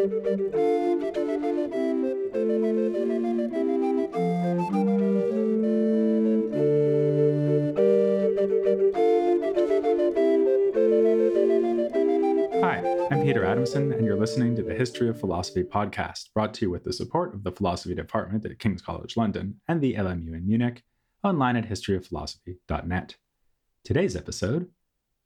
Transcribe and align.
I'm 0.00 0.06
Peter 13.20 13.44
Adamson, 13.44 13.92
and 13.92 14.06
you're 14.06 14.16
listening 14.16 14.56
to 14.56 14.62
the 14.62 14.72
History 14.72 15.10
of 15.10 15.20
Philosophy 15.20 15.64
podcast, 15.64 16.32
brought 16.32 16.54
to 16.54 16.64
you 16.64 16.70
with 16.70 16.84
the 16.84 16.94
support 16.94 17.34
of 17.34 17.44
the 17.44 17.52
Philosophy 17.52 17.94
Department 17.94 18.46
at 18.46 18.58
King's 18.58 18.80
College 18.80 19.18
London 19.18 19.60
and 19.68 19.82
the 19.82 19.96
LMU 19.96 20.34
in 20.34 20.46
Munich, 20.46 20.82
online 21.22 21.56
at 21.56 21.68
historyofphilosophy.net. 21.68 23.16
Today's 23.84 24.16
episode 24.16 24.70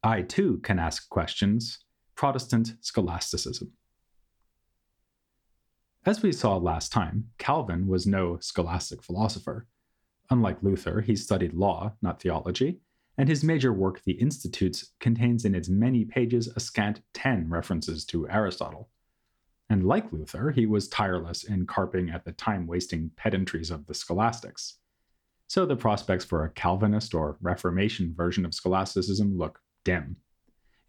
I 0.02 0.22
too 0.22 0.58
can 0.64 0.80
ask 0.80 1.08
questions 1.08 1.78
Protestant 2.16 2.74
Scholasticism. 2.80 3.70
As 6.06 6.22
we 6.22 6.32
saw 6.32 6.58
last 6.58 6.92
time, 6.92 7.30
Calvin 7.38 7.86
was 7.86 8.06
no 8.06 8.36
scholastic 8.38 9.02
philosopher. 9.02 9.66
Unlike 10.28 10.62
Luther, 10.62 11.00
he 11.00 11.16
studied 11.16 11.54
law, 11.54 11.94
not 12.02 12.20
theology, 12.20 12.80
and 13.16 13.26
his 13.26 13.42
major 13.42 13.72
work, 13.72 14.02
The 14.04 14.12
Institutes, 14.12 14.92
contains 15.00 15.46
in 15.46 15.54
its 15.54 15.70
many 15.70 16.04
pages 16.04 16.46
a 16.48 16.60
scant 16.60 17.00
10 17.14 17.48
references 17.48 18.04
to 18.06 18.28
Aristotle. 18.28 18.90
And 19.70 19.86
like 19.86 20.12
Luther, 20.12 20.50
he 20.50 20.66
was 20.66 20.88
tireless 20.88 21.44
in 21.44 21.66
carping 21.66 22.10
at 22.10 22.26
the 22.26 22.32
time 22.32 22.66
wasting 22.66 23.10
pedantries 23.16 23.70
of 23.70 23.86
the 23.86 23.94
scholastics. 23.94 24.80
So 25.46 25.64
the 25.64 25.74
prospects 25.74 26.24
for 26.24 26.44
a 26.44 26.50
Calvinist 26.50 27.14
or 27.14 27.38
Reformation 27.40 28.12
version 28.14 28.44
of 28.44 28.52
scholasticism 28.52 29.38
look 29.38 29.58
dim. 29.84 30.16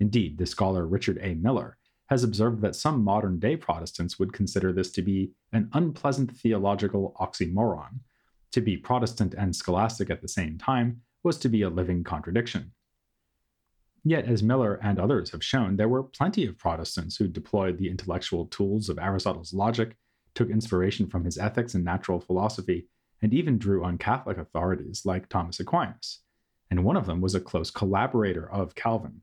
Indeed, 0.02 0.38
the 0.38 0.46
scholar 0.46 0.86
Richard 0.86 1.20
A. 1.22 1.36
Muller 1.36 1.78
has 2.08 2.24
observed 2.24 2.62
that 2.62 2.76
some 2.76 3.04
modern 3.04 3.40
day 3.40 3.56
Protestants 3.56 4.20
would 4.20 4.34
consider 4.34 4.72
this 4.72 4.92
to 4.92 5.02
be 5.02 5.32
an 5.54 5.70
unpleasant 5.74 6.36
theological 6.38 7.16
oxymoron. 7.20 8.00
To 8.52 8.62
be 8.62 8.78
Protestant 8.78 9.34
and 9.34 9.56
scholastic 9.56 10.10
at 10.10 10.22
the 10.22 10.28
same 10.28 10.58
time 10.58 11.02
was 11.24 11.38
to 11.40 11.50
be 11.50 11.64
a 11.64 11.70
living 11.70 12.04
contradiction. 12.04 12.72
Yet, 14.04 14.26
as 14.26 14.44
Muller 14.44 14.80
and 14.84 15.00
others 15.00 15.32
have 15.32 15.44
shown, 15.44 15.78
there 15.78 15.90
were 15.90 16.04
plenty 16.04 16.46
of 16.46 16.60
Protestants 16.60 17.18
who 17.18 17.28
deployed 17.28 17.80
the 17.80 17.90
intellectual 17.90 18.46
tools 18.46 18.88
of 18.88 19.00
Aristotle's 19.00 19.52
logic, 19.52 19.98
took 20.36 20.52
inspiration 20.52 21.08
from 21.08 21.26
his 21.26 21.40
ethics 21.40 21.74
and 21.74 21.84
natural 21.84 22.20
philosophy, 22.20 22.88
and 23.24 23.34
even 23.34 23.58
drew 23.58 23.84
on 23.84 23.98
Catholic 23.98 24.38
authorities 24.38 25.06
like 25.06 25.28
Thomas 25.28 25.60
Aquinas. 25.60 26.20
And 26.70 26.84
one 26.84 26.98
of 26.98 27.08
them 27.08 27.20
was 27.20 27.34
a 27.34 27.40
close 27.40 27.72
collaborator 27.72 28.48
of 28.52 28.76
Calvin. 28.76 29.22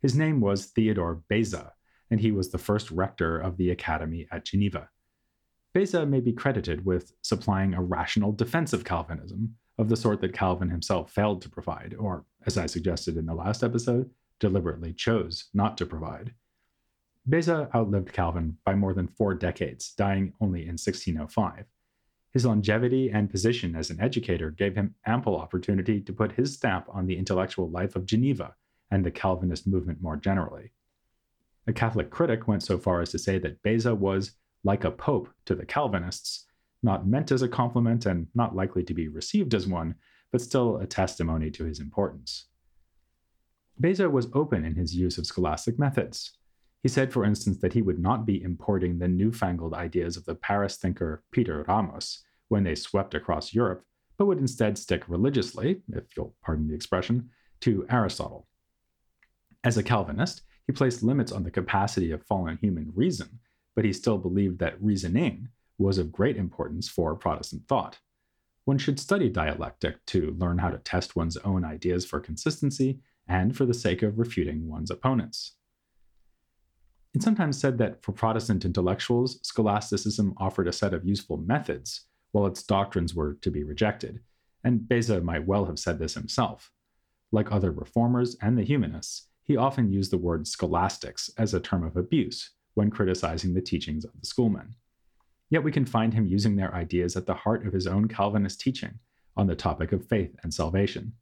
His 0.00 0.16
name 0.16 0.40
was 0.40 0.66
Theodore 0.66 1.22
Beza, 1.28 1.74
and 2.12 2.20
he 2.20 2.30
was 2.30 2.50
the 2.50 2.58
first 2.58 2.90
rector 2.90 3.38
of 3.38 3.56
the 3.56 3.70
Academy 3.70 4.28
at 4.30 4.44
Geneva. 4.44 4.90
Beza 5.72 6.04
may 6.04 6.20
be 6.20 6.34
credited 6.34 6.84
with 6.84 7.14
supplying 7.22 7.72
a 7.72 7.82
rational 7.82 8.32
defense 8.32 8.74
of 8.74 8.84
Calvinism, 8.84 9.54
of 9.78 9.88
the 9.88 9.96
sort 9.96 10.20
that 10.20 10.34
Calvin 10.34 10.68
himself 10.68 11.10
failed 11.10 11.40
to 11.40 11.48
provide, 11.48 11.96
or, 11.98 12.26
as 12.44 12.58
I 12.58 12.66
suggested 12.66 13.16
in 13.16 13.24
the 13.24 13.34
last 13.34 13.64
episode, 13.64 14.10
deliberately 14.40 14.92
chose 14.92 15.46
not 15.54 15.78
to 15.78 15.86
provide. 15.86 16.34
Beza 17.26 17.70
outlived 17.74 18.12
Calvin 18.12 18.58
by 18.66 18.74
more 18.74 18.92
than 18.92 19.08
four 19.08 19.32
decades, 19.32 19.94
dying 19.96 20.34
only 20.38 20.64
in 20.64 20.76
1605. 20.76 21.64
His 22.34 22.44
longevity 22.44 23.10
and 23.10 23.30
position 23.30 23.74
as 23.74 23.88
an 23.88 24.02
educator 24.02 24.50
gave 24.50 24.74
him 24.74 24.94
ample 25.06 25.38
opportunity 25.38 25.98
to 26.02 26.12
put 26.12 26.32
his 26.32 26.52
stamp 26.52 26.88
on 26.92 27.06
the 27.06 27.16
intellectual 27.16 27.70
life 27.70 27.96
of 27.96 28.04
Geneva 28.04 28.54
and 28.90 29.02
the 29.02 29.10
Calvinist 29.10 29.66
movement 29.66 30.02
more 30.02 30.16
generally. 30.16 30.72
A 31.66 31.72
Catholic 31.72 32.10
critic 32.10 32.48
went 32.48 32.62
so 32.62 32.78
far 32.78 33.00
as 33.00 33.10
to 33.10 33.18
say 33.18 33.38
that 33.38 33.62
Beza 33.62 33.94
was 33.94 34.32
like 34.64 34.84
a 34.84 34.90
pope 34.90 35.28
to 35.46 35.54
the 35.54 35.66
Calvinists, 35.66 36.46
not 36.82 37.06
meant 37.06 37.30
as 37.30 37.42
a 37.42 37.48
compliment 37.48 38.06
and 38.06 38.26
not 38.34 38.56
likely 38.56 38.82
to 38.84 38.94
be 38.94 39.08
received 39.08 39.54
as 39.54 39.66
one, 39.66 39.94
but 40.32 40.40
still 40.40 40.78
a 40.78 40.86
testimony 40.86 41.50
to 41.50 41.64
his 41.64 41.78
importance. 41.78 42.46
Beza 43.78 44.08
was 44.10 44.28
open 44.34 44.64
in 44.64 44.74
his 44.74 44.94
use 44.94 45.18
of 45.18 45.26
scholastic 45.26 45.78
methods. 45.78 46.32
He 46.82 46.88
said, 46.88 47.12
for 47.12 47.24
instance, 47.24 47.58
that 47.58 47.72
he 47.72 47.82
would 47.82 47.98
not 47.98 48.26
be 48.26 48.42
importing 48.42 48.98
the 48.98 49.08
newfangled 49.08 49.74
ideas 49.74 50.16
of 50.16 50.24
the 50.24 50.34
Paris 50.34 50.76
thinker 50.76 51.22
Peter 51.30 51.64
Ramus 51.68 52.24
when 52.48 52.64
they 52.64 52.74
swept 52.74 53.14
across 53.14 53.54
Europe, 53.54 53.84
but 54.18 54.26
would 54.26 54.38
instead 54.38 54.76
stick 54.76 55.08
religiously, 55.08 55.82
if 55.92 56.04
you'll 56.16 56.34
pardon 56.42 56.68
the 56.68 56.74
expression, 56.74 57.30
to 57.60 57.86
Aristotle. 57.88 58.48
As 59.62 59.76
a 59.76 59.82
Calvinist, 59.82 60.42
he 60.72 60.74
placed 60.74 61.02
limits 61.02 61.32
on 61.32 61.42
the 61.42 61.50
capacity 61.50 62.12
of 62.12 62.24
fallen 62.24 62.56
human 62.56 62.90
reason, 62.94 63.40
but 63.76 63.84
he 63.84 63.92
still 63.92 64.16
believed 64.16 64.58
that 64.58 64.82
reasoning, 64.82 65.48
was 65.76 65.98
of 65.98 66.10
great 66.10 66.38
importance 66.38 66.88
for 66.88 67.14
Protestant 67.14 67.68
thought. 67.68 67.98
One 68.64 68.78
should 68.78 68.98
study 68.98 69.28
dialectic 69.28 70.02
to 70.06 70.34
learn 70.38 70.56
how 70.56 70.70
to 70.70 70.78
test 70.78 71.14
one's 71.14 71.36
own 71.38 71.62
ideas 71.62 72.06
for 72.06 72.20
consistency 72.20 73.00
and 73.28 73.54
for 73.54 73.66
the 73.66 73.74
sake 73.74 74.02
of 74.02 74.18
refuting 74.18 74.66
one's 74.66 74.90
opponents. 74.90 75.56
It's 77.12 77.24
sometimes 77.26 77.60
said 77.60 77.76
that 77.76 78.02
for 78.02 78.12
Protestant 78.12 78.64
intellectuals, 78.64 79.40
scholasticism 79.42 80.32
offered 80.38 80.68
a 80.68 80.72
set 80.72 80.94
of 80.94 81.04
useful 81.04 81.36
methods, 81.36 82.06
while 82.30 82.46
its 82.46 82.62
doctrines 82.62 83.14
were 83.14 83.34
to 83.42 83.50
be 83.50 83.62
rejected, 83.62 84.20
and 84.64 84.88
Beza 84.88 85.20
might 85.20 85.46
well 85.46 85.66
have 85.66 85.78
said 85.78 85.98
this 85.98 86.14
himself. 86.14 86.70
Like 87.30 87.52
other 87.52 87.72
reformers 87.72 88.38
and 88.40 88.56
the 88.56 88.64
humanists, 88.64 89.28
he 89.44 89.56
often 89.56 89.90
used 89.90 90.10
the 90.10 90.18
word 90.18 90.46
scholastics 90.46 91.30
as 91.38 91.54
a 91.54 91.60
term 91.60 91.84
of 91.84 91.96
abuse 91.96 92.50
when 92.74 92.90
criticizing 92.90 93.54
the 93.54 93.60
teachings 93.60 94.04
of 94.04 94.12
the 94.18 94.26
schoolmen. 94.26 94.74
Yet 95.50 95.62
we 95.62 95.72
can 95.72 95.84
find 95.84 96.14
him 96.14 96.26
using 96.26 96.56
their 96.56 96.74
ideas 96.74 97.16
at 97.16 97.26
the 97.26 97.34
heart 97.34 97.66
of 97.66 97.72
his 97.72 97.86
own 97.86 98.08
Calvinist 98.08 98.60
teaching 98.60 98.98
on 99.36 99.46
the 99.46 99.54
topic 99.54 99.92
of 99.92 100.06
faith 100.06 100.34
and 100.42 100.52
salvation. 100.52 101.12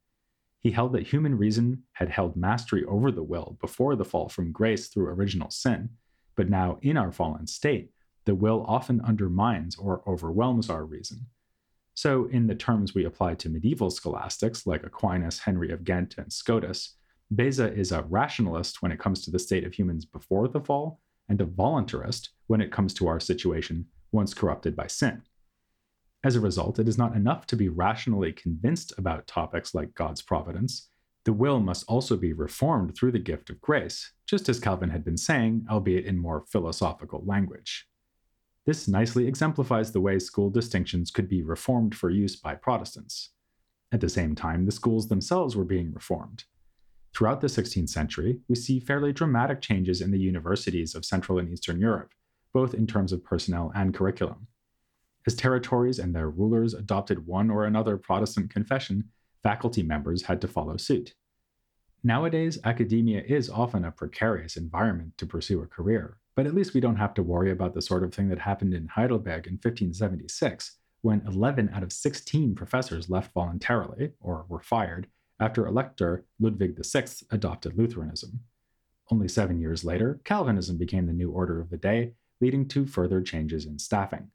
He 0.60 0.70
held 0.70 0.92
that 0.92 1.06
human 1.06 1.36
reason 1.36 1.84
had 1.92 2.10
held 2.10 2.36
mastery 2.36 2.84
over 2.84 3.10
the 3.10 3.22
will 3.22 3.56
before 3.60 3.96
the 3.96 4.04
fall 4.04 4.28
from 4.28 4.52
grace 4.52 4.88
through 4.88 5.08
original 5.08 5.50
sin, 5.50 5.88
but 6.36 6.50
now 6.50 6.78
in 6.82 6.96
our 6.96 7.10
fallen 7.10 7.46
state, 7.46 7.90
the 8.26 8.34
will 8.34 8.64
often 8.68 9.00
undermines 9.00 9.76
or 9.76 10.02
overwhelms 10.06 10.68
our 10.68 10.84
reason. 10.84 11.26
So, 11.94 12.26
in 12.26 12.46
the 12.46 12.54
terms 12.54 12.94
we 12.94 13.04
apply 13.04 13.34
to 13.36 13.48
medieval 13.48 13.90
scholastics 13.90 14.66
like 14.66 14.84
Aquinas, 14.84 15.40
Henry 15.40 15.72
of 15.72 15.84
Ghent, 15.84 16.16
and 16.18 16.32
Scotus, 16.32 16.96
Beza 17.32 17.72
is 17.72 17.92
a 17.92 18.02
rationalist 18.02 18.82
when 18.82 18.90
it 18.90 18.98
comes 18.98 19.22
to 19.22 19.30
the 19.30 19.38
state 19.38 19.64
of 19.64 19.72
humans 19.72 20.04
before 20.04 20.48
the 20.48 20.60
fall, 20.60 21.00
and 21.28 21.40
a 21.40 21.46
voluntarist 21.46 22.30
when 22.48 22.60
it 22.60 22.72
comes 22.72 22.92
to 22.94 23.06
our 23.06 23.20
situation 23.20 23.86
once 24.10 24.34
corrupted 24.34 24.74
by 24.74 24.88
sin. 24.88 25.22
As 26.24 26.34
a 26.34 26.40
result, 26.40 26.78
it 26.78 26.88
is 26.88 26.98
not 26.98 27.14
enough 27.14 27.46
to 27.46 27.56
be 27.56 27.68
rationally 27.68 28.32
convinced 28.32 28.92
about 28.98 29.26
topics 29.26 29.74
like 29.74 29.94
God's 29.94 30.20
providence. 30.20 30.88
The 31.24 31.32
will 31.32 31.60
must 31.60 31.84
also 31.86 32.16
be 32.16 32.32
reformed 32.32 32.96
through 32.96 33.12
the 33.12 33.18
gift 33.18 33.48
of 33.48 33.60
grace, 33.60 34.12
just 34.26 34.48
as 34.48 34.58
Calvin 34.58 34.90
had 34.90 35.04
been 35.04 35.16
saying, 35.16 35.66
albeit 35.70 36.06
in 36.06 36.18
more 36.18 36.44
philosophical 36.50 37.22
language. 37.24 37.86
This 38.66 38.88
nicely 38.88 39.26
exemplifies 39.26 39.92
the 39.92 40.00
way 40.00 40.18
school 40.18 40.50
distinctions 40.50 41.10
could 41.10 41.28
be 41.28 41.42
reformed 41.42 41.94
for 41.94 42.10
use 42.10 42.36
by 42.36 42.54
Protestants. 42.56 43.30
At 43.92 44.00
the 44.00 44.08
same 44.08 44.34
time, 44.34 44.66
the 44.66 44.72
schools 44.72 45.08
themselves 45.08 45.56
were 45.56 45.64
being 45.64 45.92
reformed. 45.92 46.44
Throughout 47.14 47.40
the 47.40 47.48
16th 47.48 47.88
century, 47.88 48.40
we 48.48 48.54
see 48.54 48.80
fairly 48.80 49.12
dramatic 49.12 49.60
changes 49.60 50.00
in 50.00 50.10
the 50.10 50.18
universities 50.18 50.94
of 50.94 51.04
Central 51.04 51.38
and 51.38 51.48
Eastern 51.50 51.80
Europe, 51.80 52.12
both 52.52 52.74
in 52.74 52.86
terms 52.86 53.12
of 53.12 53.24
personnel 53.24 53.72
and 53.74 53.94
curriculum. 53.94 54.46
As 55.26 55.34
territories 55.34 55.98
and 55.98 56.14
their 56.14 56.30
rulers 56.30 56.72
adopted 56.72 57.26
one 57.26 57.50
or 57.50 57.64
another 57.64 57.96
Protestant 57.96 58.50
confession, 58.50 59.10
faculty 59.42 59.82
members 59.82 60.22
had 60.22 60.40
to 60.40 60.48
follow 60.48 60.76
suit. 60.76 61.14
Nowadays, 62.02 62.58
academia 62.64 63.22
is 63.26 63.50
often 63.50 63.84
a 63.84 63.92
precarious 63.92 64.56
environment 64.56 65.18
to 65.18 65.26
pursue 65.26 65.60
a 65.62 65.66
career, 65.66 66.16
but 66.34 66.46
at 66.46 66.54
least 66.54 66.72
we 66.72 66.80
don't 66.80 66.96
have 66.96 67.12
to 67.14 67.22
worry 67.22 67.50
about 67.50 67.74
the 67.74 67.82
sort 67.82 68.02
of 68.02 68.14
thing 68.14 68.28
that 68.30 68.38
happened 68.38 68.72
in 68.72 68.88
Heidelberg 68.88 69.46
in 69.46 69.54
1576, 69.54 70.78
when 71.02 71.22
11 71.26 71.70
out 71.74 71.82
of 71.82 71.92
16 71.92 72.54
professors 72.54 73.10
left 73.10 73.34
voluntarily, 73.34 74.12
or 74.20 74.46
were 74.48 74.62
fired, 74.62 75.08
after 75.40 75.66
Elector 75.66 76.26
Ludwig 76.38 76.78
VI 76.84 77.06
adopted 77.30 77.76
Lutheranism. 77.76 78.40
Only 79.10 79.26
seven 79.26 79.58
years 79.58 79.84
later, 79.84 80.20
Calvinism 80.24 80.76
became 80.76 81.06
the 81.06 81.12
new 81.12 81.30
order 81.30 81.60
of 81.60 81.70
the 81.70 81.78
day, 81.78 82.12
leading 82.40 82.68
to 82.68 82.86
further 82.86 83.20
changes 83.22 83.64
in 83.64 83.78
staffing. 83.78 84.30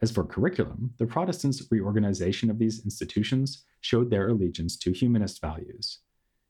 As 0.00 0.10
for 0.10 0.24
curriculum, 0.24 0.94
the 0.98 1.06
Protestants' 1.06 1.62
reorganization 1.70 2.50
of 2.50 2.58
these 2.58 2.82
institutions 2.84 3.64
showed 3.80 4.10
their 4.10 4.28
allegiance 4.28 4.76
to 4.78 4.90
humanist 4.90 5.40
values. 5.40 6.00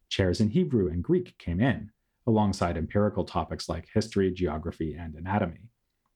Chairs 0.09 0.41
in 0.41 0.51
Hebrew 0.51 0.89
and 0.89 1.03
Greek 1.03 1.37
came 1.39 1.61
in, 1.61 1.91
alongside 2.27 2.77
empirical 2.77 3.25
topics 3.25 3.69
like 3.69 3.89
history, 3.93 4.31
geography, 4.31 4.95
and 4.95 5.15
anatomy. 5.15 5.69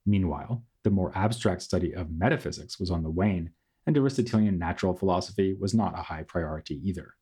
Meanwhile, 0.06 0.64
the 0.84 0.90
more 0.90 1.12
abstract 1.16 1.62
study 1.62 1.92
of 1.94 2.10
metaphysics 2.10 2.78
was 2.78 2.90
on 2.90 3.02
the 3.02 3.10
wane, 3.10 3.50
and 3.86 3.96
Aristotelian 3.96 4.58
natural 4.58 4.94
philosophy 4.94 5.54
was 5.58 5.74
not 5.74 5.98
a 5.98 6.02
high 6.02 6.22
priority 6.22 6.80
either. 6.82 7.14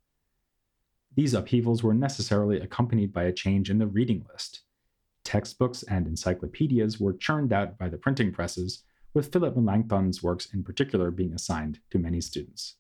These 1.17 1.35
upheavals 1.35 1.83
were 1.83 1.95
necessarily 1.95 2.59
accompanied 2.61 3.13
by 3.13 3.25
a 3.25 3.33
change 3.33 3.71
in 3.71 3.79
the 3.79 3.87
reading 3.87 4.27
list. 4.33 4.63
Textbooks 5.23 5.83
and 5.85 6.07
encyclopedias 6.07 6.99
were 7.01 7.15
churned 7.15 7.53
out 7.53 7.79
by 7.79 7.89
the 7.89 7.97
printing 7.99 8.33
presses, 8.33 8.83
with 9.15 9.33
Philip 9.33 9.57
Melanchthon's 9.57 10.23
works 10.23 10.53
in 10.53 10.65
particular 10.65 11.13
being 11.13 11.33
assigned 11.33 11.79
to 11.91 11.99
many 11.99 12.21
students. 12.21 12.77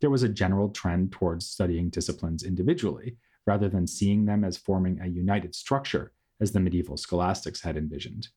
There 0.00 0.10
was 0.10 0.22
a 0.22 0.28
general 0.28 0.68
trend 0.68 1.10
towards 1.10 1.46
studying 1.46 1.88
disciplines 1.88 2.44
individually, 2.44 3.16
rather 3.46 3.68
than 3.68 3.86
seeing 3.86 4.26
them 4.26 4.44
as 4.44 4.58
forming 4.58 5.00
a 5.00 5.06
united 5.06 5.54
structure, 5.54 6.12
as 6.40 6.52
the 6.52 6.60
medieval 6.60 6.98
scholastics 6.98 7.62
had 7.62 7.76
envisioned. 7.76 8.28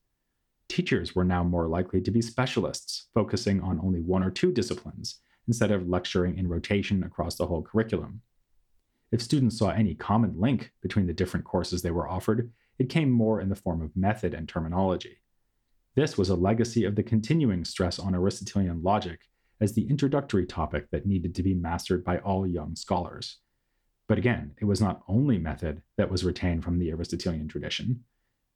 Teachers 0.68 1.14
were 1.14 1.24
now 1.24 1.44
more 1.44 1.68
likely 1.68 2.00
to 2.00 2.10
be 2.10 2.22
specialists, 2.22 3.08
focusing 3.12 3.60
on 3.60 3.78
only 3.80 4.00
one 4.00 4.24
or 4.24 4.30
two 4.30 4.50
disciplines, 4.50 5.20
instead 5.46 5.70
of 5.70 5.86
lecturing 5.86 6.38
in 6.38 6.48
rotation 6.48 7.04
across 7.04 7.36
the 7.36 7.46
whole 7.46 7.62
curriculum. 7.62 8.22
If 9.12 9.20
students 9.20 9.58
saw 9.58 9.68
any 9.68 9.94
common 9.94 10.40
link 10.40 10.72
between 10.80 11.06
the 11.06 11.12
different 11.12 11.44
courses 11.44 11.82
they 11.82 11.90
were 11.90 12.08
offered, 12.08 12.50
it 12.78 12.88
came 12.88 13.10
more 13.10 13.42
in 13.42 13.50
the 13.50 13.54
form 13.54 13.82
of 13.82 13.94
method 13.94 14.32
and 14.32 14.48
terminology. 14.48 15.18
This 15.94 16.16
was 16.16 16.30
a 16.30 16.34
legacy 16.34 16.86
of 16.86 16.96
the 16.96 17.02
continuing 17.02 17.66
stress 17.66 17.98
on 17.98 18.14
Aristotelian 18.14 18.82
logic 18.82 19.20
as 19.60 19.74
the 19.74 19.86
introductory 19.88 20.46
topic 20.46 20.90
that 20.90 21.04
needed 21.04 21.34
to 21.34 21.42
be 21.42 21.52
mastered 21.52 22.02
by 22.02 22.18
all 22.18 22.46
young 22.46 22.74
scholars. 22.74 23.36
But 24.08 24.16
again, 24.16 24.52
it 24.58 24.64
was 24.64 24.80
not 24.80 25.02
only 25.06 25.38
method 25.38 25.82
that 25.98 26.10
was 26.10 26.24
retained 26.24 26.64
from 26.64 26.78
the 26.78 26.90
Aristotelian 26.90 27.48
tradition. 27.48 28.02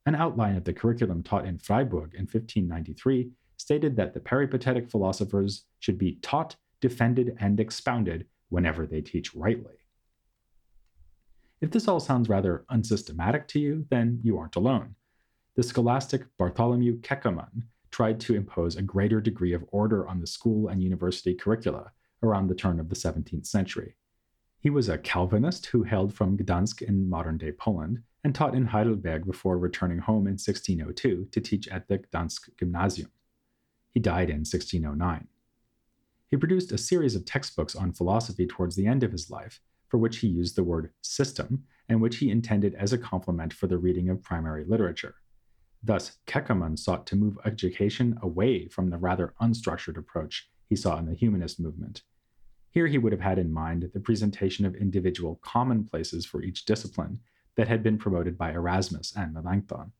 An 0.07 0.15
outline 0.15 0.55
of 0.55 0.63
the 0.63 0.73
curriculum 0.73 1.21
taught 1.21 1.45
in 1.45 1.59
Freiburg 1.59 2.15
in 2.15 2.21
1593 2.21 3.29
stated 3.57 3.95
that 3.95 4.15
the 4.15 4.19
peripatetic 4.19 4.89
philosophers 4.89 5.65
should 5.79 5.99
be 5.99 6.17
taught, 6.23 6.55
defended, 6.81 7.37
and 7.39 7.59
expounded 7.59 8.25
whenever 8.49 8.87
they 8.87 9.01
teach 9.01 9.35
rightly. 9.35 9.75
If 11.59 11.71
this 11.71 11.87
all 11.87 11.99
sounds 11.99 12.29
rather 12.29 12.65
unsystematic 12.69 13.47
to 13.49 13.59
you, 13.59 13.85
then 13.89 14.19
you 14.23 14.37
aren't 14.37 14.55
alone. 14.55 14.95
The 15.55 15.63
scholastic 15.63 16.25
Bartholomew 16.37 17.01
Keckermann 17.01 17.63
tried 17.89 18.19
to 18.21 18.35
impose 18.35 18.75
a 18.75 18.83
greater 18.83 19.19
degree 19.19 19.53
of 19.53 19.65
order 19.71 20.07
on 20.07 20.19
the 20.19 20.27
school 20.27 20.67
and 20.67 20.83
university 20.83 21.33
curricula 21.33 21.91
around 22.21 22.47
the 22.47 22.55
turn 22.55 22.79
of 22.79 22.89
the 22.89 22.95
17th 22.95 23.47
century. 23.47 23.95
He 24.59 24.69
was 24.69 24.87
a 24.87 24.99
Calvinist 24.99 25.67
who 25.67 25.83
hailed 25.83 26.13
from 26.13 26.37
Gdansk 26.37 26.83
in 26.83 27.09
modern 27.09 27.37
day 27.37 27.51
Poland 27.51 28.03
and 28.23 28.35
taught 28.35 28.53
in 28.53 28.67
Heidelberg 28.67 29.25
before 29.25 29.57
returning 29.57 29.99
home 29.99 30.27
in 30.27 30.33
1602 30.33 31.29
to 31.31 31.41
teach 31.41 31.67
at 31.69 31.87
the 31.87 31.99
Gdansk 31.99 32.49
Gymnasium. 32.59 33.09
He 33.93 33.99
died 33.99 34.29
in 34.29 34.39
1609. 34.39 35.27
He 36.29 36.37
produced 36.37 36.71
a 36.71 36.77
series 36.77 37.15
of 37.15 37.25
textbooks 37.25 37.75
on 37.75 37.93
philosophy 37.93 38.45
towards 38.45 38.75
the 38.75 38.85
end 38.85 39.01
of 39.01 39.11
his 39.11 39.31
life, 39.31 39.61
for 39.87 39.97
which 39.97 40.17
he 40.17 40.27
used 40.27 40.55
the 40.55 40.63
word 40.63 40.91
system, 41.01 41.63
and 41.89 42.01
which 42.01 42.17
he 42.17 42.29
intended 42.29 42.75
as 42.75 42.93
a 42.93 42.97
complement 42.97 43.53
for 43.53 43.67
the 43.67 43.77
reading 43.77 44.09
of 44.09 44.21
primary 44.21 44.65
literature. 44.65 45.15
Thus, 45.83 46.17
Keckermann 46.25 46.77
sought 46.77 47.05
to 47.07 47.15
move 47.15 47.37
education 47.45 48.17
away 48.21 48.67
from 48.67 48.89
the 48.89 48.97
rather 48.97 49.33
unstructured 49.41 49.97
approach 49.97 50.49
he 50.67 50.75
saw 50.75 50.97
in 50.97 51.05
the 51.05 51.15
humanist 51.15 51.59
movement. 51.59 52.01
Here 52.71 52.87
he 52.87 52.97
would 52.97 53.11
have 53.11 53.21
had 53.21 53.39
in 53.39 53.51
mind 53.51 53.89
the 53.93 53.99
presentation 53.99 54.65
of 54.65 54.75
individual 54.75 55.39
commonplaces 55.41 56.25
for 56.25 56.43
each 56.43 56.65
discipline 56.65 57.19
that 57.55 57.67
had 57.67 57.81
been 57.81 57.97
promoted 57.97 58.37
by 58.37 58.51
Erasmus 58.51 59.13
and 59.15 59.33
Melanchthon. 59.33 59.91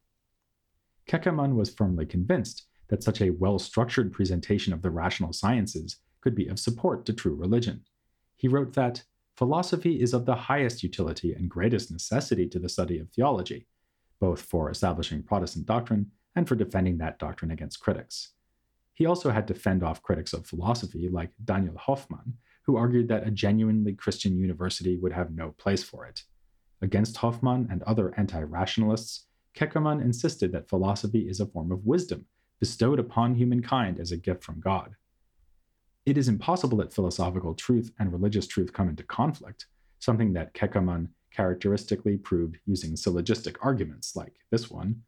Keckermann 1.08 1.56
was 1.56 1.74
firmly 1.74 2.06
convinced 2.06 2.66
that 2.90 3.04
such 3.04 3.22
a 3.22 3.32
well 3.32 3.60
structured 3.60 4.12
presentation 4.12 4.74
of 4.74 4.82
the 4.82 4.92
rational 4.92 5.34
sciences 5.34 5.98
could 6.22 6.36
be 6.36 6.48
of 6.48 6.60
support 6.60 7.06
to 7.06 7.14
true 7.14 7.36
religion. 7.36 7.84
He 8.36 8.48
wrote 8.48 8.74
that 8.74 9.04
philosophy 9.38 10.02
is 10.02 10.14
of 10.14 10.26
the 10.26 10.36
highest 10.36 10.82
utility 10.82 11.34
and 11.34 11.50
greatest 11.50 11.92
necessity 11.92 12.48
to 12.50 12.58
the 12.58 12.68
study 12.68 12.98
of 12.98 13.10
theology, 13.10 13.68
both 14.20 14.42
for 14.42 14.72
establishing 14.72 15.22
Protestant 15.22 15.68
doctrine 15.68 16.12
and 16.36 16.48
for 16.48 16.56
defending 16.56 16.98
that 16.98 17.20
doctrine 17.20 17.52
against 17.52 17.80
critics. 17.80 18.34
He 18.96 19.06
also 19.06 19.30
had 19.30 19.48
to 19.48 19.54
fend 19.54 19.84
off 19.84 20.02
critics 20.02 20.34
of 20.34 20.48
philosophy 20.48 21.08
like 21.08 21.30
Daniel 21.46 21.78
Hoffmann, 21.78 22.34
who 22.64 22.78
argued 22.78 23.08
that 23.10 23.28
a 23.28 23.32
genuinely 23.32 23.94
Christian 23.94 24.38
university 24.38 24.98
would 24.98 25.14
have 25.14 25.32
no 25.32 25.52
place 25.52 25.84
for 25.84 26.08
it. 26.08 26.24
Against 26.82 27.18
Hoffmann 27.18 27.68
and 27.70 27.84
other 27.84 28.14
anti 28.18 28.42
rationalists, 28.42 29.28
Keckermann 29.56 30.02
insisted 30.02 30.52
that 30.52 30.68
philosophy 30.68 31.30
is 31.30 31.40
a 31.40 31.46
form 31.46 31.72
of 31.72 31.86
wisdom 31.86 32.26
bestowed 32.60 33.00
upon 33.00 33.36
humankind 33.36 34.00
as 34.00 34.12
a 34.12 34.18
gift 34.18 34.44
from 34.44 34.60
God 34.60 34.96
it 36.08 36.18
is 36.18 36.30
impossible 36.30 36.78
that 36.78 36.94
philosophical 36.94 37.54
truth 37.54 37.92
and 38.00 38.14
religious 38.14 38.48
truth 38.48 38.72
come 38.72 38.88
into 38.88 39.04
conflict, 39.04 39.66
something 40.00 40.32
that 40.32 40.54
Keckermann 40.54 41.10
characteristically 41.32 42.16
proved 42.16 42.58
using 42.66 42.96
syllogistic 42.96 43.58
arguments 43.64 44.16
like 44.16 44.36
this 44.50 44.72
one. 44.72 45.02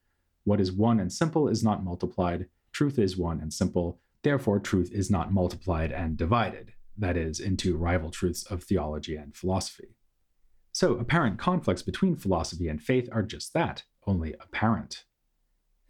What 0.44 0.60
is 0.60 0.74
one 0.74 1.00
and 1.00 1.12
simple 1.12 1.48
is 1.48 1.63
not 1.63 1.86
multiplied, 1.86 2.48
truth 2.74 3.00
is 3.00 3.16
one 3.16 3.40
and 3.40 3.54
simple, 3.54 4.01
therefore 4.24 4.60
truth 4.60 4.92
is 4.92 5.10
not 5.10 5.31
multiplied 5.31 5.94
and 5.94 6.18
divided, 6.18 6.74
that 6.98 7.16
is, 7.16 7.40
into 7.40 7.78
rival 7.78 8.12
truths 8.12 8.44
of 8.52 8.66
theology 8.66 9.16
and 9.16 9.34
philosophy. 9.34 9.95
So, 10.74 10.95
apparent 10.95 11.40
conflicts 11.40 11.81
between 11.81 12.18
philosophy 12.18 12.68
and 12.68 12.84
faith 12.84 13.07
are 13.13 13.24
just 13.24 13.54
that, 13.54 13.84
only 14.06 14.36
apparent. 14.42 15.06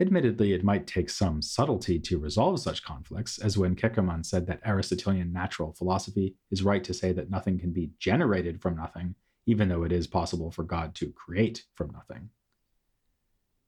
Admittedly, 0.02 0.54
it 0.54 0.64
might 0.64 0.88
take 0.88 1.10
some 1.10 1.42
subtlety 1.42 2.00
to 2.00 2.18
resolve 2.18 2.60
such 2.62 2.84
conflicts, 2.84 3.38
as 3.38 3.58
when 3.58 3.76
Keckermann 3.76 4.26
said 4.26 4.48
that 4.48 4.62
Aristotelian 4.66 5.34
natural 5.34 5.74
philosophy 5.74 6.36
is 6.52 6.64
right 6.64 6.84
to 6.86 6.94
say 6.94 7.12
that 7.12 7.30
nothing 7.30 7.60
can 7.60 7.74
be 7.74 7.92
generated 8.00 8.62
from 8.62 8.78
nothing, 8.78 9.16
even 9.46 9.68
though 9.68 9.84
it 9.84 9.92
is 9.92 10.08
possible 10.08 10.52
for 10.52 10.64
God 10.64 10.96
to 10.96 11.12
create 11.12 11.66
from 11.76 11.92
nothing. 11.92 12.30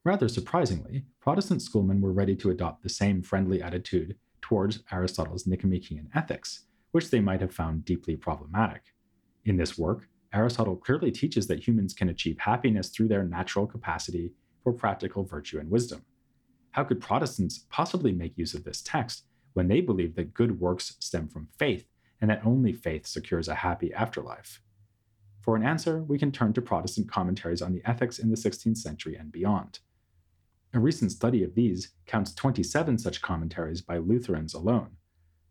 Rather 0.05 0.29
surprisingly, 0.29 1.03
Protestant 1.19 1.61
schoolmen 1.61 1.99
were 1.99 2.13
ready 2.13 2.35
to 2.37 2.49
adopt 2.49 2.81
the 2.81 2.89
same 2.89 3.21
friendly 3.21 3.61
attitude 3.61 4.15
towards 4.39 4.83
Aristotle's 4.89 5.45
Nicomachean 5.45 6.09
Ethics, 6.15 6.65
which 6.91 7.09
they 7.09 7.19
might 7.19 7.41
have 7.41 7.53
found 7.53 7.83
deeply 7.83 8.15
problematic. 8.15 8.81
In 9.43 9.57
this 9.57 9.77
work, 9.77 10.07
Aristotle 10.33 10.77
clearly 10.77 11.11
teaches 11.11 11.47
that 11.47 11.67
humans 11.67 11.93
can 11.93 12.07
achieve 12.07 12.37
happiness 12.39 12.87
through 12.87 13.09
their 13.09 13.23
natural 13.23 13.67
capacity 13.67 14.31
for 14.63 14.71
practical 14.71 15.25
virtue 15.25 15.59
and 15.59 15.69
wisdom. 15.69 16.05
How 16.71 16.85
could 16.85 17.01
Protestants 17.01 17.65
possibly 17.69 18.13
make 18.13 18.37
use 18.37 18.53
of 18.53 18.63
this 18.63 18.81
text 18.81 19.25
when 19.53 19.67
they 19.67 19.81
believe 19.81 20.15
that 20.15 20.33
good 20.33 20.59
works 20.59 20.95
stem 20.99 21.27
from 21.27 21.49
faith 21.57 21.85
and 22.21 22.29
that 22.29 22.45
only 22.45 22.71
faith 22.71 23.05
secures 23.05 23.47
a 23.47 23.55
happy 23.55 23.93
afterlife? 23.93 24.61
For 25.41 25.55
an 25.55 25.63
answer, 25.63 26.01
we 26.03 26.17
can 26.17 26.31
turn 26.31 26.53
to 26.53 26.61
Protestant 26.61 27.09
commentaries 27.09 27.61
on 27.61 27.73
the 27.73 27.81
ethics 27.83 28.19
in 28.19 28.29
the 28.29 28.37
16th 28.37 28.77
century 28.77 29.15
and 29.15 29.31
beyond. 29.31 29.79
A 30.73 30.79
recent 30.79 31.11
study 31.11 31.43
of 31.43 31.55
these 31.55 31.89
counts 32.05 32.33
27 32.33 32.97
such 32.97 33.21
commentaries 33.21 33.81
by 33.81 33.97
Lutherans 33.97 34.53
alone. 34.53 34.91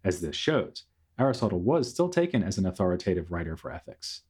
As 0.03 0.21
this 0.21 0.37
shows, 0.37 0.85
Aristotle 1.19 1.61
was 1.61 1.91
still 1.91 2.09
taken 2.09 2.43
as 2.43 2.57
an 2.57 2.65
authoritative 2.65 3.31
writer 3.31 3.57
for 3.57 3.71
ethics. 3.71 4.23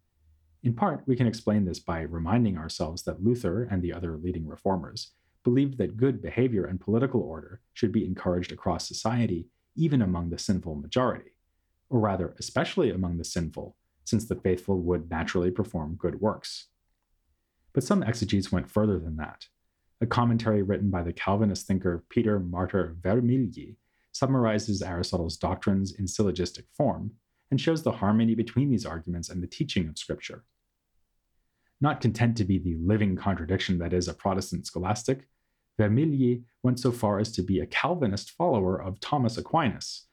In 0.64 0.75
part, 0.75 1.04
we 1.06 1.14
can 1.14 1.28
explain 1.28 1.64
this 1.64 1.78
by 1.78 2.00
reminding 2.00 2.59
ourselves 2.59 3.04
that 3.04 3.23
Luther 3.23 3.62
and 3.62 3.80
the 3.80 3.92
other 3.92 4.16
leading 4.16 4.49
reformers 4.49 5.12
believed 5.44 5.78
that 5.78 5.97
good 5.97 6.20
behavior 6.20 6.64
and 6.64 6.80
political 6.80 7.20
order 7.20 7.61
should 7.73 7.92
be 7.92 8.04
encouraged 8.04 8.52
across 8.52 8.87
society, 8.87 9.49
even 9.76 10.02
among 10.02 10.30
the 10.30 10.38
sinful 10.38 10.75
majority, 10.75 11.32
or 11.88 12.00
rather, 12.00 12.35
especially 12.38 12.90
among 12.90 13.18
the 13.18 13.25
sinful, 13.25 13.76
since 14.04 14.26
the 14.26 14.35
faithful 14.37 14.80
would 14.80 15.11
naturally 15.11 15.50
perform 15.50 15.94
good 15.94 16.20
works. 16.20 16.68
But 17.73 17.85
some 17.85 18.02
exegetes 18.02 18.50
went 18.50 18.70
further 18.70 18.99
than 18.99 19.16
that. 19.16 19.47
A 20.00 20.06
commentary 20.06 20.62
written 20.62 20.90
by 20.90 21.02
the 21.02 21.12
Calvinist 21.12 21.66
thinker 21.66 22.04
Peter 22.09 22.40
Martyr 22.40 22.97
Vermigli 23.00 23.76
summarizes 24.12 24.82
Aristotle's 24.82 25.37
doctrines 25.37 25.92
in 25.92 26.09
syllogistic 26.09 26.66
form 26.76 27.12
and 27.50 27.61
shows 27.61 27.82
the 27.82 27.92
harmony 27.92 28.35
between 28.35 28.70
these 28.70 28.87
arguments 28.87 29.28
and 29.28 29.42
the 29.42 29.47
teaching 29.47 29.88
of 29.88 29.99
Scripture. 29.99 30.44
Not 31.80 32.00
content 32.00 32.37
to 32.37 32.44
be 32.44 32.58
the 32.58 32.76
living 32.76 33.16
contradiction 33.16 33.78
that 33.78 33.94
is 33.94 34.06
a 34.06 34.14
Protestant 34.14 34.66
scholastic, 34.66 35.26
Vermigli 35.78 36.42
went 36.62 36.78
so 36.78 36.92
far 36.92 37.18
as 37.18 37.32
to 37.32 37.42
be 37.42 37.60
a 37.60 37.66
Calvinist 37.66 38.32
follower 38.32 38.76
of 38.76 39.00
Thomas 39.00 39.38
Aquinas. 39.38 40.06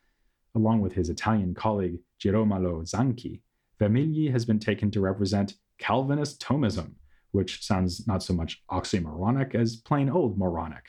Along 0.55 0.79
with 0.79 0.93
his 0.93 1.09
Italian 1.09 1.53
colleague 1.53 1.99
Girolamo 2.19 2.83
Zanchi, 2.83 3.41
Vermigli 3.81 4.31
has 4.31 4.45
been 4.45 4.59
taken 4.59 4.89
to 4.91 5.01
represent 5.01 5.55
Calvinist 5.77 6.41
Thomism, 6.41 6.93
which 7.31 7.61
sounds 7.63 8.07
not 8.07 8.23
so 8.23 8.33
much 8.33 8.63
oxymoronic 8.71 9.53
as 9.53 9.75
plain 9.75 10.09
old 10.09 10.37
moronic. 10.37 10.85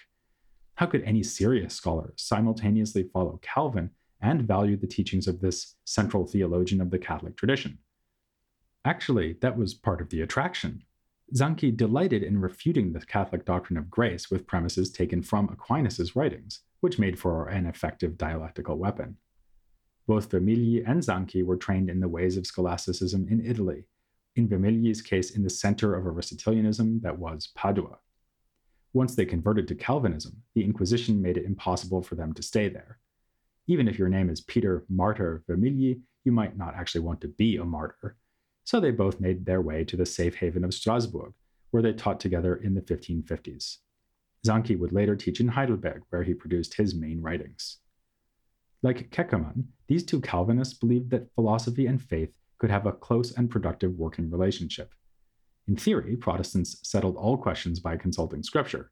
How 0.77 0.87
could 0.87 1.03
any 1.03 1.25
serious 1.25 1.75
scholar 1.75 2.15
simultaneously 2.17 3.11
follow 3.13 3.41
Calvin 3.43 3.91
and 4.23 4.43
value 4.43 4.77
the 4.77 4.87
teachings 4.87 5.27
of 5.27 5.41
this 5.41 5.75
central 5.85 6.25
theologian 6.25 6.81
of 6.81 6.93
the 6.93 6.99
Catholic 6.99 7.37
tradition? 7.37 7.79
Actually, 8.89 9.35
that 9.43 9.59
was 9.59 9.75
part 9.75 10.01
of 10.01 10.09
the 10.09 10.23
attraction. 10.23 10.83
Zanchi 11.35 11.77
delighted 11.77 12.23
in 12.23 12.41
refuting 12.41 12.91
the 12.91 13.05
Catholic 13.05 13.45
doctrine 13.45 13.77
of 13.77 13.91
grace 13.91 14.31
with 14.31 14.47
premises 14.47 14.91
taken 14.91 15.21
from 15.21 15.47
Aquinas' 15.51 16.17
writings, 16.17 16.61
which 16.81 16.99
made 16.99 17.19
for 17.19 17.49
an 17.49 17.67
effective 17.67 18.17
dialectical 18.17 18.79
weapon. 18.79 19.19
Both 20.07 20.31
Vermigli 20.31 20.83
and 20.87 21.03
Zanchi 21.03 21.45
were 21.45 21.59
trained 21.59 21.91
in 21.91 22.01
the 22.01 22.09
ways 22.09 22.39
of 22.39 22.47
scholasticism 22.47 23.29
in 23.29 23.45
Italy, 23.45 23.85
in 24.37 24.49
Vermigli's 24.49 25.03
case 25.03 25.33
in 25.33 25.43
the 25.43 25.51
center 25.51 25.95
of 25.95 26.07
Aristotelianism 26.07 27.01
that 27.03 27.19
was 27.19 27.49
Padua. 27.55 27.99
Once 28.95 29.15
they 29.15 29.27
converted 29.27 29.69
to 29.69 29.75
Calvinism, 29.75 30.45
the 30.55 30.65
Inquisition 30.65 31.21
made 31.21 31.37
it 31.37 31.45
impossible 31.45 32.01
for 32.01 32.15
them 32.15 32.33
to 32.33 32.43
stay 32.43 32.71
there. 32.71 33.01
Even 33.67 33.87
if 33.87 33.99
your 33.99 34.09
name 34.09 34.31
is 34.31 34.41
Peter 34.41 34.87
Martyr 34.89 35.43
Vermigli, 35.47 36.01
you 36.25 36.33
might 36.33 36.57
not 36.57 36.75
actually 36.75 37.03
want 37.03 37.21
to 37.21 37.29
be 37.29 37.59
a 37.59 37.65
martyr. 37.67 38.17
So 38.69 38.81
they 38.81 38.91
both 38.91 39.19
made 39.19 39.47
their 39.47 39.63
way 39.63 39.83
to 39.85 39.97
the 39.97 40.05
safe 40.05 40.35
haven 40.35 40.63
of 40.63 40.75
Strasbourg, 40.75 41.33
where 41.71 41.83
they 41.83 41.95
taught 41.95 42.21
together 42.21 42.55
in 42.55 42.75
the 42.75 42.83
1550s. 42.83 43.79
Zanchi 44.47 44.79
would 44.79 44.93
later 44.93 45.17
teach 45.17 45.41
in 45.41 45.49
Heidelberg, 45.49 46.03
where 46.11 46.23
he 46.23 46.35
produced 46.35 46.75
his 46.75 46.95
main 46.95 47.23
writings. 47.23 47.79
Like 48.83 49.09
Keckermann, 49.09 49.69
these 49.87 50.05
two 50.05 50.21
Calvinists 50.21 50.75
believed 50.75 51.09
that 51.13 51.35
philosophy 51.35 51.87
and 51.87 51.99
faith 51.99 52.29
could 52.59 52.69
have 52.69 52.85
a 52.85 52.93
close 52.93 53.33
and 53.33 53.49
productive 53.49 53.93
working 53.93 54.31
relationship. 54.31 54.93
In 55.67 55.75
theory, 55.75 56.15
Protestants 56.15 56.79
settled 56.83 57.17
all 57.17 57.39
questions 57.39 57.81
by 57.81 57.97
consulting 57.97 58.43
scripture, 58.43 58.91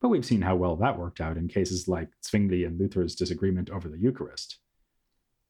but 0.00 0.08
we've 0.08 0.24
seen 0.24 0.40
how 0.40 0.56
well 0.56 0.76
that 0.76 0.98
worked 0.98 1.20
out 1.20 1.36
in 1.36 1.48
cases 1.48 1.86
like 1.86 2.08
Zwingli 2.24 2.64
and 2.64 2.80
Luther's 2.80 3.14
disagreement 3.14 3.68
over 3.68 3.90
the 3.90 3.98
Eucharist. 3.98 4.58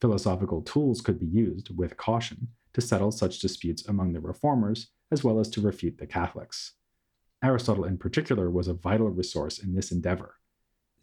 Philosophical 0.00 0.62
tools 0.62 1.00
could 1.00 1.20
be 1.20 1.26
used, 1.26 1.70
with 1.76 1.96
caution, 1.96 2.48
to 2.78 2.86
settle 2.86 3.10
such 3.10 3.40
disputes 3.40 3.88
among 3.88 4.12
the 4.12 4.20
Reformers, 4.20 4.92
as 5.10 5.24
well 5.24 5.40
as 5.40 5.48
to 5.50 5.60
refute 5.60 5.98
the 5.98 6.06
Catholics. 6.06 6.74
Aristotle, 7.42 7.84
in 7.84 7.98
particular, 7.98 8.48
was 8.50 8.68
a 8.68 8.74
vital 8.74 9.10
resource 9.10 9.58
in 9.58 9.74
this 9.74 9.90
endeavor. 9.90 10.36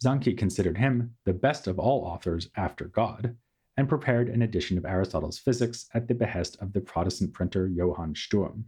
Zanchi 0.02 0.36
considered 0.36 0.78
him 0.78 1.16
the 1.26 1.34
best 1.34 1.66
of 1.66 1.78
all 1.78 2.02
authors 2.02 2.48
after 2.56 2.86
God, 2.86 3.36
and 3.76 3.90
prepared 3.90 4.30
an 4.30 4.40
edition 4.40 4.78
of 4.78 4.86
Aristotle's 4.86 5.38
Physics 5.38 5.86
at 5.92 6.08
the 6.08 6.14
behest 6.14 6.56
of 6.62 6.72
the 6.72 6.80
Protestant 6.80 7.34
printer 7.34 7.68
Johann 7.68 8.14
Sturm. 8.14 8.64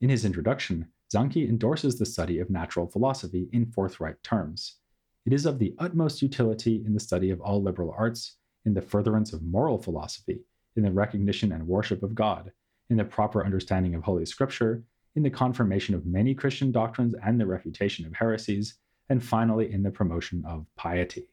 In 0.00 0.08
his 0.08 0.24
introduction, 0.24 0.86
Zanchi 1.12 1.48
endorses 1.48 1.98
the 1.98 2.06
study 2.06 2.38
of 2.38 2.50
natural 2.50 2.86
philosophy 2.86 3.48
in 3.52 3.66
forthright 3.66 4.22
terms. 4.22 4.76
It 5.26 5.32
is 5.32 5.44
of 5.44 5.58
the 5.58 5.74
utmost 5.80 6.22
utility 6.22 6.84
in 6.86 6.94
the 6.94 7.00
study 7.00 7.30
of 7.30 7.40
all 7.40 7.60
liberal 7.60 7.92
arts, 7.98 8.36
in 8.64 8.74
the 8.74 8.80
furtherance 8.80 9.32
of 9.32 9.42
moral 9.42 9.76
philosophy, 9.76 10.44
in 10.76 10.82
the 10.82 10.90
recognition 10.90 11.52
and 11.52 11.66
worship 11.66 12.02
of 12.02 12.14
God, 12.14 12.52
in 12.90 12.96
the 12.96 13.04
proper 13.04 13.44
understanding 13.44 13.94
of 13.94 14.02
Holy 14.02 14.26
Scripture, 14.26 14.82
in 15.14 15.22
the 15.22 15.30
confirmation 15.30 15.94
of 15.94 16.06
many 16.06 16.34
Christian 16.34 16.72
doctrines 16.72 17.14
and 17.24 17.40
the 17.40 17.46
refutation 17.46 18.06
of 18.06 18.14
heresies, 18.14 18.76
and 19.08 19.22
finally 19.22 19.72
in 19.72 19.82
the 19.82 19.90
promotion 19.90 20.42
of 20.46 20.66
piety. 20.76 21.26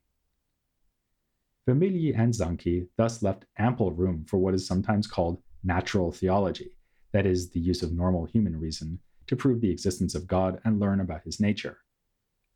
Vermigli 1.67 2.17
and 2.17 2.34
Zanchi 2.34 2.88
thus 2.98 3.22
left 3.22 3.46
ample 3.58 3.91
room 3.91 4.25
for 4.27 4.38
what 4.38 4.53
is 4.53 4.65
sometimes 4.65 5.08
called 5.08 5.41
natural 5.63 6.12
theology, 6.12 6.72
that 7.12 7.25
is, 7.25 7.51
the 7.51 7.60
use 7.60 7.84
of 7.84 7.93
normal 7.93 8.25
human 8.25 8.60
reason 8.60 9.00
to 9.27 9.36
prove 9.36 9.62
the 9.62 9.72
existence 9.72 10.15
of 10.15 10.27
God 10.27 10.60
and 10.65 10.79
learn 10.79 11.00
about 11.00 11.24
his 11.24 11.39
nature. 11.39 11.77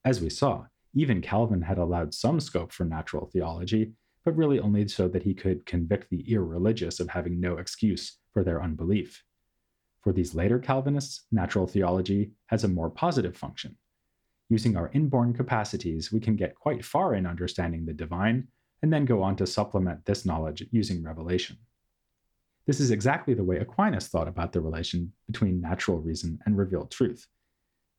As 0.04 0.20
we 0.20 0.30
saw, 0.30 0.66
even 0.96 1.22
Calvin 1.22 1.62
had 1.62 1.78
allowed 1.78 2.14
some 2.14 2.40
scope 2.40 2.72
for 2.72 2.86
natural 2.86 3.28
theology, 3.28 3.94
but 4.26 4.36
really 4.36 4.60
only 4.60 4.88
so 4.88 5.08
that 5.08 5.24
he 5.24 5.34
could 5.34 5.66
convict 5.66 6.10
the 6.10 6.32
irreligious 6.32 7.00
of 7.00 7.10
having 7.10 7.40
no 7.40 7.58
excuse 7.58 8.18
for 8.32 8.44
their 8.44 8.62
unbelief. 8.62 9.24
For 10.02 10.12
these 10.12 10.36
later 10.36 10.60
Calvinists, 10.60 11.26
natural 11.32 11.68
theology 11.68 12.32
has 12.48 12.64
a 12.64 12.68
more 12.68 12.90
positive 12.90 13.38
function. 13.38 13.78
Using 14.50 14.76
our 14.76 14.92
inborn 14.94 15.34
capacities, 15.34 16.12
we 16.12 16.20
can 16.20 16.36
get 16.36 16.56
quite 16.56 16.84
far 16.84 17.16
in 17.16 17.26
understanding 17.26 17.86
the 17.86 17.94
divine 17.94 18.48
and 18.82 18.92
then 18.92 19.06
go 19.06 19.24
on 19.24 19.36
to 19.38 19.48
supplement 19.48 20.06
this 20.06 20.26
knowledge 20.26 20.66
using 20.72 21.02
revelation. 21.02 21.58
This 22.66 22.80
is 22.80 22.92
exactly 22.92 23.34
the 23.34 23.44
way 23.44 23.58
Aquinas 23.58 24.08
thought 24.08 24.28
about 24.28 24.52
the 24.52 24.62
relation 24.62 25.14
between 25.28 25.62
natural 25.62 26.00
reason 26.00 26.40
and 26.46 26.58
revealed 26.58 26.92
truth. 26.92 27.28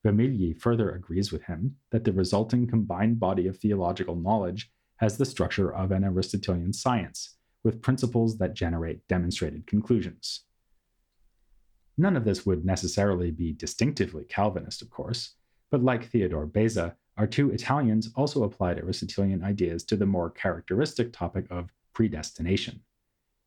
Vermigli 0.05 0.59
further 0.61 0.91
agrees 0.91 1.33
with 1.33 1.43
him 1.45 1.77
that 1.91 2.05
the 2.05 2.13
resulting 2.13 2.67
combined 2.67 3.19
body 3.19 3.47
of 3.47 3.57
theological 3.57 4.17
knowledge 4.17 4.71
has 4.97 5.17
the 5.17 5.25
structure 5.25 5.75
of 5.75 5.91
an 5.91 6.05
Aristotelian 6.05 6.73
science, 6.73 7.37
with 7.63 7.83
principles 7.83 8.39
that 8.39 8.55
generate 8.55 9.07
demonstrated 9.09 9.67
conclusions. 9.67 10.45
None 11.97 12.17
of 12.17 12.25
this 12.25 12.45
would 12.45 12.65
necessarily 12.65 13.31
be 13.31 13.53
distinctively 13.53 14.25
Calvinist, 14.25 14.83
of 14.83 14.91
course, 14.91 15.35
but 15.71 15.83
like 15.83 16.11
Theodore 16.11 16.47
Beza, 16.47 16.97
our 17.17 17.27
two 17.27 17.51
Italians 17.51 18.11
also 18.17 18.43
applied 18.43 18.79
Aristotelian 18.79 19.45
ideas 19.45 19.85
to 19.85 19.97
the 19.97 20.07
more 20.07 20.31
characteristic 20.31 21.13
topic 21.13 21.47
of 21.51 21.71
predestination. 21.93 22.81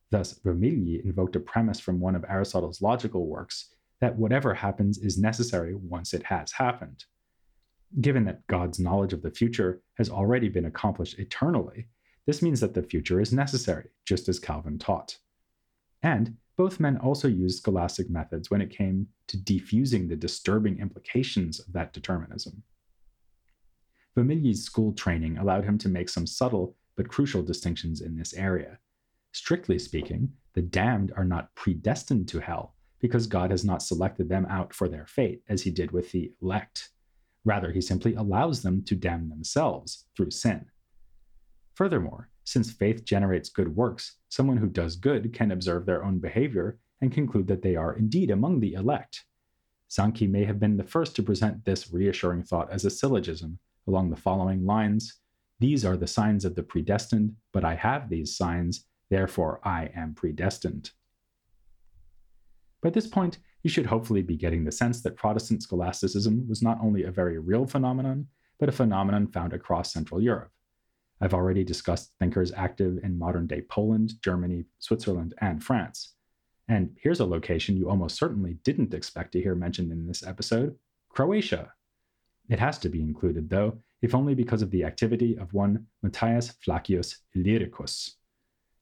Thus, 0.10 0.40
Vermigli 0.40 1.04
invoked 1.04 1.36
a 1.36 1.42
premise 1.42 1.80
from 1.80 2.00
one 2.00 2.16
of 2.16 2.24
Aristotle's 2.24 2.82
logical 2.82 3.28
works 3.28 3.74
that 4.00 4.16
whatever 4.16 4.54
happens 4.54 5.00
is 5.00 5.18
necessary 5.18 5.76
once 5.76 6.14
it 6.14 6.24
has 6.24 6.52
happened. 6.54 7.04
Given 8.02 8.26
that 8.26 8.46
God's 8.48 8.80
knowledge 8.80 9.14
of 9.14 9.22
the 9.22 9.32
future 9.32 9.82
has 9.96 10.10
already 10.10 10.50
been 10.50 10.66
accomplished 10.66 11.20
eternally, 11.20 11.88
this 12.26 12.42
means 12.42 12.60
that 12.60 12.74
the 12.74 12.84
future 12.84 13.22
is 13.22 13.32
necessary, 13.32 13.90
just 14.06 14.28
as 14.28 14.40
Calvin 14.40 14.78
taught. 14.78 15.18
And 16.04 16.36
both 16.58 16.80
men 16.80 16.98
also 16.98 17.28
used 17.28 17.60
scholastic 17.60 18.10
methods 18.10 18.52
when 18.52 18.62
it 18.62 18.70
came 18.70 19.08
to 19.28 19.38
defusing 19.38 20.10
the 20.10 20.16
disturbing 20.16 20.80
implications 20.80 21.60
of 21.60 21.72
that 21.74 21.94
determinism. 21.94 22.64
Vermigli's 24.16 24.64
school 24.64 24.94
training 24.94 25.38
allowed 25.38 25.64
him 25.64 25.78
to 25.78 25.90
make 25.90 26.10
some 26.10 26.28
subtle 26.28 26.76
but 26.96 27.08
crucial 27.08 27.44
distinctions 27.44 28.02
in 28.02 28.18
this 28.18 28.34
area. 28.34 28.80
Strictly 29.32 29.78
speaking, 29.78 30.34
the 30.54 30.62
damned 30.62 31.14
are 31.16 31.24
not 31.24 31.54
predestined 31.54 32.28
to 32.30 32.40
hell 32.40 32.74
because 33.00 33.28
God 33.28 33.52
has 33.52 33.64
not 33.64 33.84
selected 33.84 34.28
them 34.28 34.48
out 34.50 34.74
for 34.74 34.90
their 34.90 35.06
fate 35.06 35.44
as 35.48 35.62
he 35.62 35.70
did 35.70 35.92
with 35.92 36.12
the 36.12 36.34
elect. 36.42 36.90
Rather, 37.48 37.72
he 37.72 37.80
simply 37.80 38.14
allows 38.16 38.62
them 38.62 38.84
to 38.84 38.94
damn 38.94 39.30
themselves 39.30 40.04
through 40.18 40.30
sin. 40.30 40.66
Furthermore, 41.76 42.30
since 42.44 42.74
faith 42.74 43.06
generates 43.06 43.48
good 43.48 43.74
works, 43.74 44.18
someone 44.28 44.58
who 44.58 44.68
does 44.68 44.98
good 44.98 45.32
can 45.32 45.52
observe 45.52 45.86
their 45.86 46.04
own 46.04 46.20
behavior 46.20 46.78
and 47.00 47.10
conclude 47.10 47.48
that 47.48 47.62
they 47.62 47.78
are 47.78 47.96
indeed 47.96 48.32
among 48.32 48.60
the 48.60 48.74
elect. 48.74 49.24
Zanchi 49.90 50.30
may 50.30 50.44
have 50.44 50.60
been 50.60 50.76
the 50.76 50.84
first 50.84 51.16
to 51.16 51.24
present 51.24 51.64
this 51.64 51.94
reassuring 51.94 52.44
thought 52.44 52.70
as 52.70 52.84
a 52.84 52.90
syllogism 52.90 53.60
along 53.88 54.10
the 54.10 54.18
following 54.18 54.66
lines 54.66 55.22
These 55.62 55.86
are 55.86 55.96
the 55.96 56.06
signs 56.06 56.44
of 56.44 56.54
the 56.54 56.64
predestined, 56.64 57.34
but 57.54 57.64
I 57.64 57.76
have 57.76 58.10
these 58.10 58.36
signs, 58.36 58.84
Therefore, 59.10 59.62
I 59.64 59.90
am 59.96 60.16
predestined. 60.16 60.92
By 62.82 62.90
this 62.90 63.08
point, 63.08 63.38
you 63.64 63.70
should 63.70 63.86
hopefully 63.86 64.22
be 64.22 64.38
getting 64.38 64.64
the 64.64 64.72
sense 64.72 65.02
that 65.02 65.16
Protestant 65.16 65.64
scholasticism 65.64 66.48
was 66.48 66.62
not 66.62 66.80
only 66.82 67.04
a 67.04 67.12
very 67.12 67.40
real 67.40 67.66
phenomenon, 67.66 68.28
but 68.60 68.70
a 68.70 68.74
phenomenon 68.74 69.28
found 69.28 69.54
across 69.54 69.94
Central 69.94 70.22
Europe. 70.22 70.52
I've 71.20 71.34
already 71.34 71.64
discussed 71.64 72.14
thinkers 72.20 72.52
active 72.56 73.00
in 73.04 73.18
modern 73.18 73.48
day 73.48 73.62
Poland, 73.62 74.14
Germany, 74.22 74.66
Switzerland, 74.80 75.34
and 75.42 75.64
France. 75.64 76.14
And 76.68 76.96
here's 77.02 77.22
a 77.22 77.26
location 77.26 77.78
you 77.78 77.90
almost 77.90 78.18
certainly 78.18 78.58
didn't 78.64 78.94
expect 78.94 79.32
to 79.32 79.42
hear 79.42 79.56
mentioned 79.56 79.92
in 79.92 80.06
this 80.06 80.26
episode 80.26 80.76
Croatia. 81.10 81.72
It 82.50 82.60
has 82.60 82.78
to 82.80 82.90
be 82.90 83.02
included, 83.02 83.50
though, 83.50 83.80
if 84.02 84.14
only 84.14 84.36
because 84.36 84.62
of 84.62 84.70
the 84.72 84.84
activity 84.84 85.38
of 85.38 85.54
one 85.54 85.88
Matthias 86.04 86.52
Flacius 86.64 87.18
Illyricus. 87.36 88.16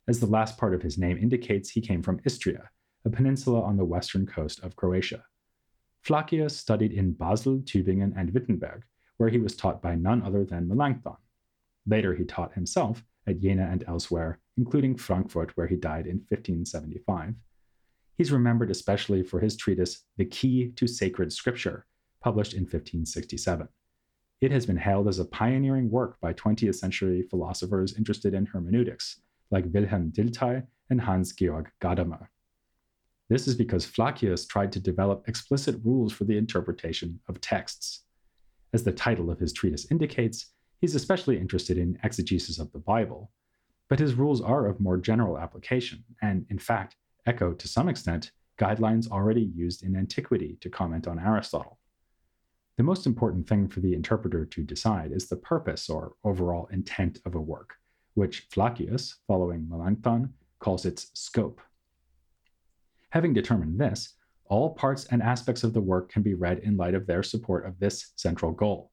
As 0.07 0.19
the 0.19 0.25
last 0.25 0.57
part 0.57 0.73
of 0.73 0.81
his 0.81 0.97
name 0.97 1.17
indicates, 1.17 1.69
he 1.69 1.81
came 1.81 2.03
from 2.03 2.19
Istria, 2.25 2.69
a 3.05 3.09
peninsula 3.09 3.61
on 3.61 3.77
the 3.77 3.85
western 3.85 4.25
coast 4.25 4.63
of 4.63 4.75
Croatia. 4.75 5.23
Flacius 6.01 6.57
studied 6.57 6.91
in 6.91 7.13
Basel, 7.13 7.59
Tübingen, 7.59 8.13
and 8.17 8.33
Wittenberg, 8.33 8.83
where 9.17 9.29
he 9.29 9.37
was 9.37 9.55
taught 9.55 9.81
by 9.81 9.95
none 9.95 10.23
other 10.23 10.43
than 10.43 10.67
Melanchthon. 10.67 11.17
Later, 11.87 12.15
he 12.15 12.25
taught 12.25 12.53
himself 12.53 13.03
at 13.27 13.39
Jena 13.39 13.69
and 13.71 13.83
elsewhere, 13.87 14.39
including 14.57 14.95
Frankfurt, 14.95 15.55
where 15.55 15.67
he 15.67 15.75
died 15.75 16.07
in 16.07 16.17
1575. 16.17 17.35
He's 18.17 18.31
remembered 18.31 18.71
especially 18.71 19.23
for 19.23 19.39
his 19.39 19.55
treatise, 19.55 20.03
The 20.17 20.25
Key 20.25 20.71
to 20.75 20.87
Sacred 20.87 21.31
Scripture, 21.31 21.85
published 22.21 22.53
in 22.53 22.61
1567. 22.61 23.67
It 24.41 24.51
has 24.51 24.65
been 24.65 24.77
hailed 24.77 25.07
as 25.07 25.19
a 25.19 25.25
pioneering 25.25 25.89
work 25.89 26.19
by 26.21 26.33
20th 26.33 26.75
century 26.75 27.23
philosophers 27.29 27.97
interested 27.97 28.33
in 28.33 28.45
hermeneutics, 28.45 29.21
like 29.51 29.65
Wilhelm 29.71 30.11
Dilthey 30.11 30.65
and 30.89 31.01
Hans 31.01 31.33
Georg 31.33 31.69
Gadamer. 31.81 32.27
This 33.29 33.47
is 33.47 33.55
because 33.55 33.85
Flacius 33.85 34.45
tried 34.45 34.71
to 34.73 34.79
develop 34.79 35.27
explicit 35.27 35.77
rules 35.83 36.13
for 36.13 36.25
the 36.25 36.37
interpretation 36.37 37.19
of 37.27 37.41
texts. 37.41 38.03
As 38.73 38.83
the 38.83 38.91
title 38.91 39.31
of 39.31 39.39
his 39.39 39.51
treatise 39.51 39.89
indicates, 39.89 40.53
he's 40.79 40.95
especially 40.95 41.39
interested 41.39 41.77
in 41.77 41.97
exegesis 42.03 42.59
of 42.59 42.71
the 42.71 42.79
Bible, 42.79 43.31
but 43.89 43.99
his 43.99 44.13
rules 44.13 44.41
are 44.41 44.67
of 44.67 44.79
more 44.79 44.97
general 44.97 45.39
application, 45.39 46.03
and 46.21 46.45
in 46.49 46.59
fact, 46.59 46.97
echo 47.25 47.53
to 47.53 47.67
some 47.67 47.89
extent 47.89 48.31
guidelines 48.59 49.09
already 49.09 49.51
used 49.55 49.83
in 49.83 49.95
antiquity 49.95 50.57
to 50.61 50.69
comment 50.69 51.07
on 51.07 51.19
Aristotle. 51.19 51.79
The 52.77 52.83
most 52.83 53.05
important 53.05 53.47
thing 53.47 53.67
for 53.67 53.79
the 53.79 53.93
interpreter 53.93 54.45
to 54.45 54.63
decide 54.63 55.11
is 55.11 55.27
the 55.27 55.37
purpose 55.37 55.89
or 55.89 56.13
overall 56.23 56.67
intent 56.71 57.19
of 57.25 57.35
a 57.35 57.41
work, 57.41 57.75
which 58.13 58.47
Flacius, 58.51 59.15
following 59.27 59.67
Melanchthon, 59.69 60.33
calls 60.59 60.85
its 60.85 61.09
scope. 61.13 61.61
Having 63.15 63.33
determined 63.33 63.79
this, 63.79 64.13
all 64.43 64.75
parts 64.75 65.05
and 65.05 65.23
aspects 65.23 65.63
of 65.63 65.73
the 65.73 65.79
work 65.79 66.11
can 66.11 66.21
be 66.21 66.33
read 66.33 66.59
in 66.59 66.75
light 66.75 66.93
of 66.93 67.07
their 67.07 67.23
support 67.23 67.65
of 67.65 67.79
this 67.79 68.11
central 68.17 68.51
goal 68.51 68.91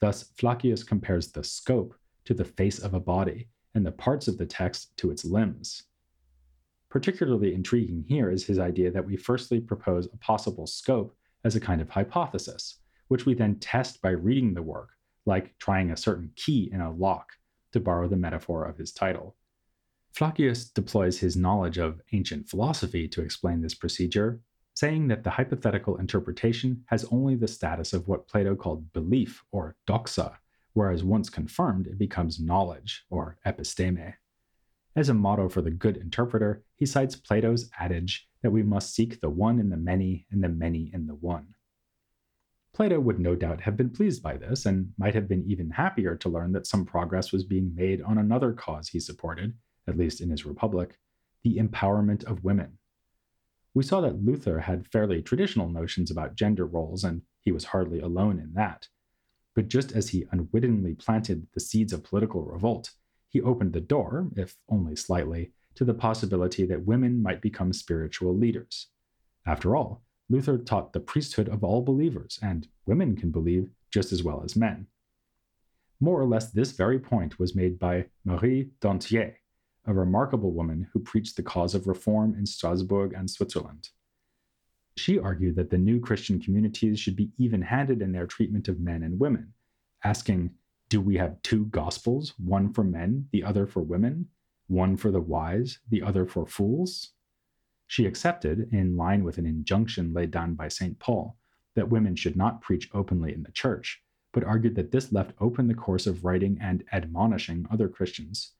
Thus, 0.00 0.32
Flacius 0.38 0.82
compares 0.82 1.30
the 1.30 1.44
scope 1.44 1.94
to 2.24 2.32
the 2.32 2.46
face 2.46 2.78
of 2.78 2.94
a 2.94 2.98
body 2.98 3.50
and 3.74 3.84
the 3.84 3.92
parts 3.92 4.26
of 4.26 4.38
the 4.38 4.46
text 4.46 4.96
to 4.96 5.10
its 5.10 5.26
limbs. 5.26 5.82
Particularly 6.88 7.52
intriguing 7.52 8.06
here 8.08 8.30
is 8.30 8.46
his 8.46 8.58
idea 8.58 8.90
that 8.90 9.04
we 9.04 9.16
firstly 9.18 9.60
propose 9.60 10.06
a 10.06 10.16
possible 10.16 10.66
scope 10.66 11.14
as 11.44 11.54
a 11.54 11.60
kind 11.60 11.82
of 11.82 11.90
hypothesis, 11.90 12.78
which 13.08 13.26
we 13.26 13.34
then 13.34 13.56
test 13.56 14.00
by 14.00 14.10
reading 14.12 14.54
the 14.54 14.62
work, 14.62 14.92
like 15.26 15.56
trying 15.58 15.90
a 15.90 15.96
certain 15.98 16.32
key 16.36 16.70
in 16.72 16.80
a 16.80 16.90
lock, 16.90 17.32
to 17.72 17.80
borrow 17.80 18.08
the 18.08 18.16
metaphor 18.16 18.64
of 18.64 18.78
his 18.78 18.92
title. 18.92 19.36
Flacius 20.12 20.68
deploys 20.68 21.18
his 21.18 21.36
knowledge 21.36 21.78
of 21.78 22.02
ancient 22.12 22.48
philosophy 22.48 23.08
to 23.08 23.22
explain 23.22 23.62
this 23.62 23.74
procedure, 23.74 24.40
saying 24.74 25.08
that 25.08 25.24
the 25.24 25.30
hypothetical 25.30 25.96
interpretation 25.96 26.84
has 26.86 27.06
only 27.10 27.34
the 27.34 27.48
status 27.48 27.94
of 27.94 28.08
what 28.08 28.28
Plato 28.28 28.54
called 28.54 28.92
belief 28.92 29.42
or 29.52 29.74
doxa, 29.86 30.34
whereas 30.74 31.02
once 31.02 31.30
confirmed, 31.30 31.86
it 31.86 31.98
becomes 31.98 32.38
knowledge 32.38 33.04
or 33.08 33.38
episteme. 33.46 34.14
As 34.94 35.08
a 35.08 35.14
motto 35.14 35.48
for 35.48 35.62
the 35.62 35.70
good 35.70 35.96
interpreter, 35.96 36.62
he 36.76 36.84
cites 36.84 37.16
Plato's 37.16 37.70
adage 37.80 38.28
that 38.42 38.50
we 38.50 38.62
must 38.62 38.94
seek 38.94 39.20
the 39.20 39.30
one 39.30 39.58
in 39.58 39.70
the 39.70 39.76
many 39.78 40.26
and 40.30 40.44
the 40.44 40.48
many 40.48 40.90
in 40.92 41.06
the 41.06 41.14
one. 41.14 41.54
Plato 42.74 43.00
would 43.00 43.18
no 43.18 43.34
doubt 43.34 43.62
have 43.62 43.76
been 43.76 43.90
pleased 43.90 44.22
by 44.22 44.36
this 44.36 44.66
and 44.66 44.92
might 44.98 45.14
have 45.14 45.28
been 45.28 45.44
even 45.46 45.70
happier 45.70 46.16
to 46.16 46.28
learn 46.28 46.52
that 46.52 46.66
some 46.66 46.84
progress 46.84 47.32
was 47.32 47.44
being 47.44 47.74
made 47.74 48.02
on 48.02 48.18
another 48.18 48.52
cause 48.52 48.88
he 48.88 49.00
supported, 49.00 49.54
at 49.88 49.96
least 49.96 50.20
in 50.20 50.30
his 50.30 50.46
Republic, 50.46 50.98
the 51.42 51.56
empowerment 51.56 52.24
of 52.24 52.44
women. 52.44 52.78
We 53.74 53.82
saw 53.82 54.00
that 54.02 54.22
Luther 54.22 54.60
had 54.60 54.86
fairly 54.88 55.22
traditional 55.22 55.68
notions 55.68 56.10
about 56.10 56.36
gender 56.36 56.66
roles, 56.66 57.04
and 57.04 57.22
he 57.40 57.52
was 57.52 57.64
hardly 57.64 58.00
alone 58.00 58.38
in 58.38 58.52
that. 58.54 58.88
But 59.54 59.68
just 59.68 59.92
as 59.92 60.10
he 60.10 60.26
unwittingly 60.30 60.94
planted 60.94 61.46
the 61.54 61.60
seeds 61.60 61.92
of 61.92 62.04
political 62.04 62.42
revolt, 62.42 62.90
he 63.28 63.40
opened 63.40 63.72
the 63.72 63.80
door, 63.80 64.28
if 64.36 64.56
only 64.68 64.94
slightly, 64.94 65.52
to 65.74 65.84
the 65.84 65.94
possibility 65.94 66.66
that 66.66 66.84
women 66.84 67.22
might 67.22 67.40
become 67.40 67.72
spiritual 67.72 68.36
leaders. 68.36 68.88
After 69.46 69.74
all, 69.74 70.02
Luther 70.28 70.58
taught 70.58 70.92
the 70.92 71.00
priesthood 71.00 71.48
of 71.48 71.64
all 71.64 71.82
believers, 71.82 72.38
and 72.42 72.68
women 72.86 73.16
can 73.16 73.30
believe 73.30 73.70
just 73.90 74.12
as 74.12 74.22
well 74.22 74.42
as 74.44 74.56
men. 74.56 74.86
More 76.00 76.20
or 76.20 76.26
less, 76.26 76.50
this 76.50 76.72
very 76.72 76.98
point 76.98 77.38
was 77.38 77.54
made 77.54 77.78
by 77.78 78.06
Marie 78.24 78.70
Dentière, 78.80 79.34
a 79.84 79.92
remarkable 79.92 80.52
woman 80.52 80.86
who 80.92 81.00
preached 81.00 81.36
the 81.36 81.42
cause 81.42 81.74
of 81.74 81.86
reform 81.86 82.34
in 82.36 82.46
Strasbourg 82.46 83.12
and 83.14 83.28
Switzerland. 83.28 83.88
She 84.96 85.18
argued 85.18 85.56
that 85.56 85.70
the 85.70 85.78
new 85.78 85.98
Christian 85.98 86.40
communities 86.40 87.00
should 87.00 87.16
be 87.16 87.32
even 87.38 87.62
handed 87.62 88.00
in 88.00 88.12
their 88.12 88.26
treatment 88.26 88.68
of 88.68 88.78
men 88.78 89.02
and 89.02 89.18
women, 89.18 89.54
asking, 90.04 90.50
Do 90.88 91.00
we 91.00 91.16
have 91.16 91.42
two 91.42 91.64
gospels, 91.66 92.34
one 92.38 92.72
for 92.72 92.84
men, 92.84 93.28
the 93.32 93.42
other 93.42 93.66
for 93.66 93.80
women, 93.80 94.28
one 94.68 94.96
for 94.96 95.10
the 95.10 95.20
wise, 95.20 95.78
the 95.90 96.02
other 96.02 96.26
for 96.26 96.46
fools? 96.46 97.12
She 97.88 98.06
accepted, 98.06 98.72
in 98.72 98.96
line 98.96 99.24
with 99.24 99.38
an 99.38 99.46
injunction 99.46 100.12
laid 100.12 100.30
down 100.30 100.54
by 100.54 100.68
St. 100.68 100.98
Paul, 100.98 101.36
that 101.74 101.90
women 101.90 102.14
should 102.14 102.36
not 102.36 102.60
preach 102.60 102.88
openly 102.94 103.34
in 103.34 103.42
the 103.42 103.50
church, 103.50 104.02
but 104.32 104.44
argued 104.44 104.76
that 104.76 104.92
this 104.92 105.10
left 105.12 105.32
open 105.40 105.66
the 105.66 105.74
course 105.74 106.06
of 106.06 106.24
writing 106.24 106.58
and 106.60 106.84
admonishing 106.92 107.66
other 107.70 107.88
Christians 107.88 108.52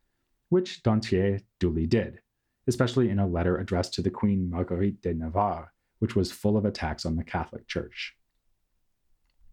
which 0.53 0.83
Dentière 0.83 1.43
duly 1.59 1.87
did, 1.87 2.21
especially 2.67 3.09
in 3.09 3.19
a 3.19 3.27
letter 3.27 3.57
addressed 3.57 3.95
to 3.95 4.03
the 4.03 4.11
Queen 4.11 4.51
Marguerite 4.51 5.01
de 5.01 5.15
Navarre, 5.15 5.73
which 5.99 6.15
was 6.15 6.31
full 6.31 6.59
of 6.59 6.67
attacks 6.67 7.07
on 7.07 7.17
the 7.17 7.25
Catholic 7.25 7.67
Church. 7.67 8.15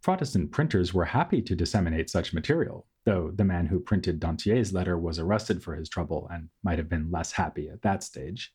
Protestant 0.02 0.52
printers 0.52 0.94
were 0.94 1.06
happy 1.06 1.42
to 1.42 1.56
disseminate 1.56 2.10
such 2.10 2.34
material, 2.34 2.86
though 3.06 3.32
the 3.34 3.46
man 3.46 3.66
who 3.66 3.80
printed 3.80 4.20
Dentière's 4.20 4.74
letter 4.74 4.98
was 4.98 5.20
arrested 5.20 5.64
for 5.64 5.74
his 5.74 5.88
trouble 5.88 6.28
and 6.34 6.50
might 6.64 6.80
have 6.80 6.90
been 6.90 7.10
less 7.10 7.32
happy 7.32 7.70
at 7.70 7.82
that 7.82 8.04
stage. 8.04 8.54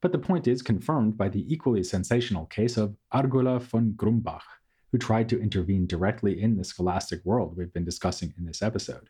But 0.00 0.12
the 0.12 0.18
point 0.20 0.46
is 0.46 0.62
confirmed 0.62 1.18
by 1.18 1.30
the 1.30 1.52
equally 1.52 1.82
sensational 1.82 2.46
case 2.46 2.76
of 2.76 2.94
Argula 3.12 3.58
von 3.58 3.94
Grumbach, 3.96 4.46
who 4.92 4.98
tried 4.98 5.28
to 5.30 5.42
intervene 5.42 5.88
directly 5.88 6.40
in 6.40 6.56
the 6.56 6.64
scholastic 6.64 7.24
world 7.24 7.56
we've 7.56 7.72
been 7.72 7.84
discussing 7.84 8.32
in 8.38 8.44
this 8.44 8.62
episode 8.62 9.08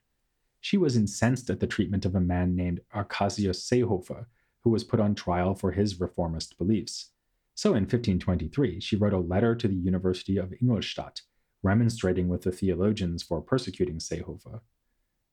she 0.63 0.77
was 0.79 0.97
incensed 0.97 1.51
at 1.51 1.59
the 1.59 1.67
treatment 1.67 2.07
of 2.07 2.15
a 2.15 2.21
man 2.21 2.55
named 2.55 2.81
Arsacius 2.95 3.69
Seehofer, 3.69 4.27
who 4.63 4.71
was 4.71 4.85
put 4.85 5.01
on 5.01 5.15
trial 5.15 5.57
for 5.57 5.73
his 5.73 6.01
reformist 6.01 6.57
beliefs. 6.57 7.11
So 7.57 7.71
in 7.71 7.83
1523, 7.83 8.79
she 8.79 8.95
wrote 8.95 9.13
a 9.13 9.19
letter 9.19 9.57
to 9.57 9.67
the 9.67 9.75
University 9.75 10.37
of 10.37 10.55
Ingolstadt, 10.63 11.21
remonstrating 11.65 12.29
with 12.29 12.43
the 12.43 12.53
theologians 12.53 13.25
for 13.25 13.43
persecuting 13.43 13.99
Seehofer. 13.99 14.61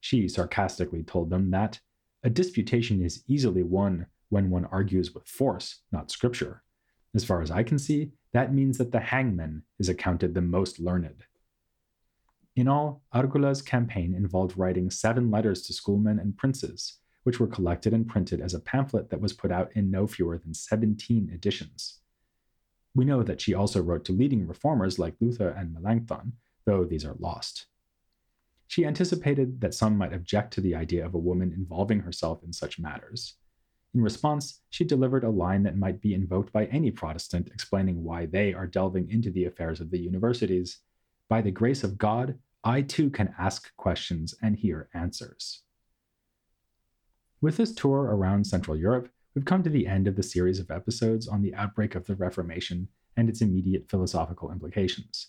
She 0.00 0.28
sarcastically 0.28 1.04
told 1.04 1.30
them 1.30 1.52
that 1.52 1.78
a 2.24 2.28
disputation 2.28 3.00
is 3.00 3.22
easily 3.28 3.62
won 3.62 4.06
when 4.30 4.50
one 4.50 4.64
argues 4.66 5.14
with 5.14 5.28
force, 5.28 5.78
not 5.92 6.10
scripture. 6.10 6.64
As 7.14 7.24
far 7.24 7.40
as 7.40 7.52
I 7.52 7.62
can 7.62 7.78
see, 7.78 8.10
that 8.32 8.52
means 8.52 8.78
that 8.78 8.90
the 8.90 9.00
hangman 9.00 9.62
is 9.78 9.88
accounted 9.88 10.34
the 10.34 10.42
most 10.42 10.80
learned. 10.80 11.24
In 12.60 12.68
all, 12.68 13.02
Argula's 13.14 13.62
campaign 13.62 14.12
involved 14.12 14.58
writing 14.58 14.90
seven 14.90 15.30
letters 15.30 15.62
to 15.62 15.72
schoolmen 15.72 16.18
and 16.18 16.36
princes, 16.36 16.98
which 17.22 17.40
were 17.40 17.46
collected 17.46 17.94
and 17.94 18.06
printed 18.06 18.42
as 18.42 18.52
a 18.52 18.60
pamphlet 18.60 19.08
that 19.08 19.20
was 19.22 19.32
put 19.32 19.50
out 19.50 19.70
in 19.74 19.90
no 19.90 20.06
fewer 20.06 20.36
than 20.36 20.52
17 20.52 21.30
editions. 21.32 22.00
We 22.94 23.06
know 23.06 23.22
that 23.22 23.40
she 23.40 23.54
also 23.54 23.80
wrote 23.80 24.04
to 24.04 24.12
leading 24.12 24.46
reformers 24.46 24.98
like 24.98 25.16
Luther 25.22 25.48
and 25.48 25.72
Melanchthon, 25.72 26.34
though 26.66 26.84
these 26.84 27.02
are 27.02 27.16
lost. 27.18 27.64
She 28.66 28.84
anticipated 28.84 29.62
that 29.62 29.72
some 29.72 29.96
might 29.96 30.12
object 30.12 30.52
to 30.52 30.60
the 30.60 30.74
idea 30.74 31.06
of 31.06 31.14
a 31.14 31.18
woman 31.18 31.54
involving 31.54 32.00
herself 32.00 32.42
in 32.44 32.52
such 32.52 32.78
matters. 32.78 33.36
In 33.94 34.02
response, 34.02 34.60
she 34.68 34.84
delivered 34.84 35.24
a 35.24 35.30
line 35.30 35.62
that 35.62 35.78
might 35.78 36.02
be 36.02 36.12
invoked 36.12 36.52
by 36.52 36.66
any 36.66 36.90
Protestant 36.90 37.48
explaining 37.54 38.04
why 38.04 38.26
they 38.26 38.52
are 38.52 38.66
delving 38.66 39.08
into 39.08 39.30
the 39.30 39.46
affairs 39.46 39.80
of 39.80 39.90
the 39.90 39.98
universities 39.98 40.80
by 41.30 41.40
the 41.40 41.50
grace 41.50 41.82
of 41.82 41.96
God, 41.96 42.38
I 42.62 42.82
too 42.82 43.08
can 43.08 43.34
ask 43.38 43.74
questions 43.76 44.34
and 44.42 44.54
hear 44.54 44.90
answers. 44.92 45.62
With 47.40 47.56
this 47.56 47.74
tour 47.74 48.02
around 48.02 48.46
Central 48.46 48.76
Europe, 48.76 49.08
we've 49.34 49.46
come 49.46 49.62
to 49.62 49.70
the 49.70 49.86
end 49.86 50.06
of 50.06 50.14
the 50.14 50.22
series 50.22 50.58
of 50.58 50.70
episodes 50.70 51.26
on 51.26 51.40
the 51.40 51.54
outbreak 51.54 51.94
of 51.94 52.06
the 52.06 52.16
Reformation 52.16 52.88
and 53.16 53.30
its 53.30 53.40
immediate 53.40 53.88
philosophical 53.88 54.52
implications. 54.52 55.28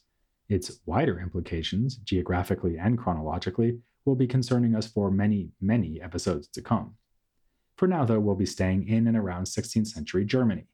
Its 0.50 0.80
wider 0.86 1.22
implications, 1.22 1.96
geographically 1.98 2.78
and 2.78 2.98
chronologically, 2.98 3.80
will 4.04 4.16
be 4.16 4.28
concerning 4.28 4.76
us 4.76 4.88
for 4.88 5.10
many, 5.10 5.52
many 5.62 6.02
episodes 6.02 6.50
to 6.50 6.62
come. 6.62 6.96
For 7.78 7.88
now, 7.88 8.04
though, 8.04 8.20
we'll 8.20 8.36
be 8.36 8.46
staying 8.46 8.90
in 8.90 9.08
and 9.08 9.16
around 9.16 9.46
16th 9.46 9.88
century 9.88 10.26
Germany, 10.26 10.68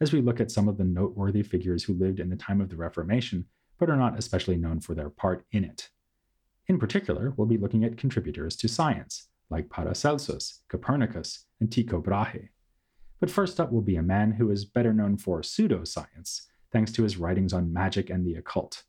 as 0.00 0.12
we 0.12 0.20
look 0.20 0.38
at 0.38 0.52
some 0.52 0.68
of 0.68 0.78
the 0.78 0.84
noteworthy 0.84 1.42
figures 1.42 1.82
who 1.82 1.94
lived 1.94 2.20
in 2.20 2.30
the 2.30 2.36
time 2.36 2.60
of 2.60 2.68
the 2.68 2.76
Reformation 2.76 3.46
but 3.78 3.90
are 3.90 3.96
not 3.96 4.16
especially 4.16 4.56
known 4.56 4.80
for 4.80 4.94
their 4.94 5.10
part 5.10 5.44
in 5.50 5.64
it. 5.64 5.90
In 6.66 6.78
particular, 6.78 7.34
we'll 7.36 7.46
be 7.46 7.58
looking 7.58 7.84
at 7.84 7.98
contributors 7.98 8.56
to 8.56 8.68
science, 8.68 9.28
like 9.50 9.68
Paracelsus, 9.68 10.62
Copernicus, 10.68 11.44
and 11.60 11.70
Tycho 11.70 12.00
Brahe. 12.00 12.48
But 13.20 13.30
first 13.30 13.60
up 13.60 13.70
will 13.70 13.82
be 13.82 13.96
a 13.96 14.02
man 14.02 14.32
who 14.32 14.50
is 14.50 14.64
better 14.64 14.92
known 14.92 15.18
for 15.18 15.42
pseudoscience, 15.42 16.42
thanks 16.72 16.90
to 16.92 17.02
his 17.02 17.18
writings 17.18 17.52
on 17.52 17.72
magic 17.72 18.08
and 18.08 18.26
the 18.26 18.36
occult. 18.36 18.82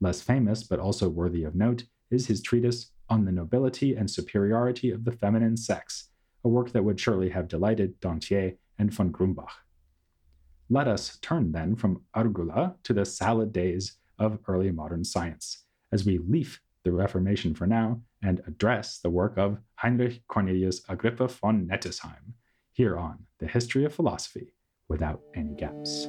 Less 0.00 0.20
famous, 0.20 0.62
but 0.62 0.78
also 0.78 1.08
worthy 1.08 1.44
of 1.44 1.54
note, 1.54 1.84
is 2.10 2.26
his 2.26 2.42
treatise 2.42 2.92
On 3.08 3.24
the 3.24 3.32
Nobility 3.32 3.96
and 3.96 4.10
Superiority 4.10 4.90
of 4.90 5.04
the 5.04 5.12
Feminine 5.12 5.56
Sex, 5.56 6.10
a 6.44 6.48
work 6.48 6.72
that 6.72 6.84
would 6.84 7.00
surely 7.00 7.30
have 7.30 7.48
delighted 7.48 7.98
Dentière 8.00 8.56
and 8.78 8.92
von 8.92 9.10
Grumbach. 9.10 9.50
Let 10.70 10.86
us 10.86 11.18
turn 11.22 11.52
then 11.52 11.74
from 11.74 12.02
Argula 12.14 12.76
to 12.84 12.92
the 12.92 13.06
salad 13.06 13.52
days 13.52 13.94
of 14.18 14.38
early 14.46 14.70
modern 14.70 15.04
science, 15.04 15.64
as 15.90 16.04
we 16.04 16.18
leaf 16.18 16.60
the 16.88 16.94
Reformation 16.94 17.54
for 17.54 17.66
now 17.66 18.00
and 18.22 18.40
address 18.46 18.98
the 19.00 19.10
work 19.10 19.36
of 19.36 19.58
Heinrich 19.74 20.22
Cornelius 20.26 20.80
Agrippa 20.88 21.28
von 21.28 21.66
Nettesheim 21.66 22.32
here 22.72 22.96
on 22.96 23.26
The 23.40 23.46
History 23.46 23.84
of 23.84 23.94
Philosophy 23.94 24.54
without 24.88 25.20
any 25.34 25.54
gaps. 25.54 26.06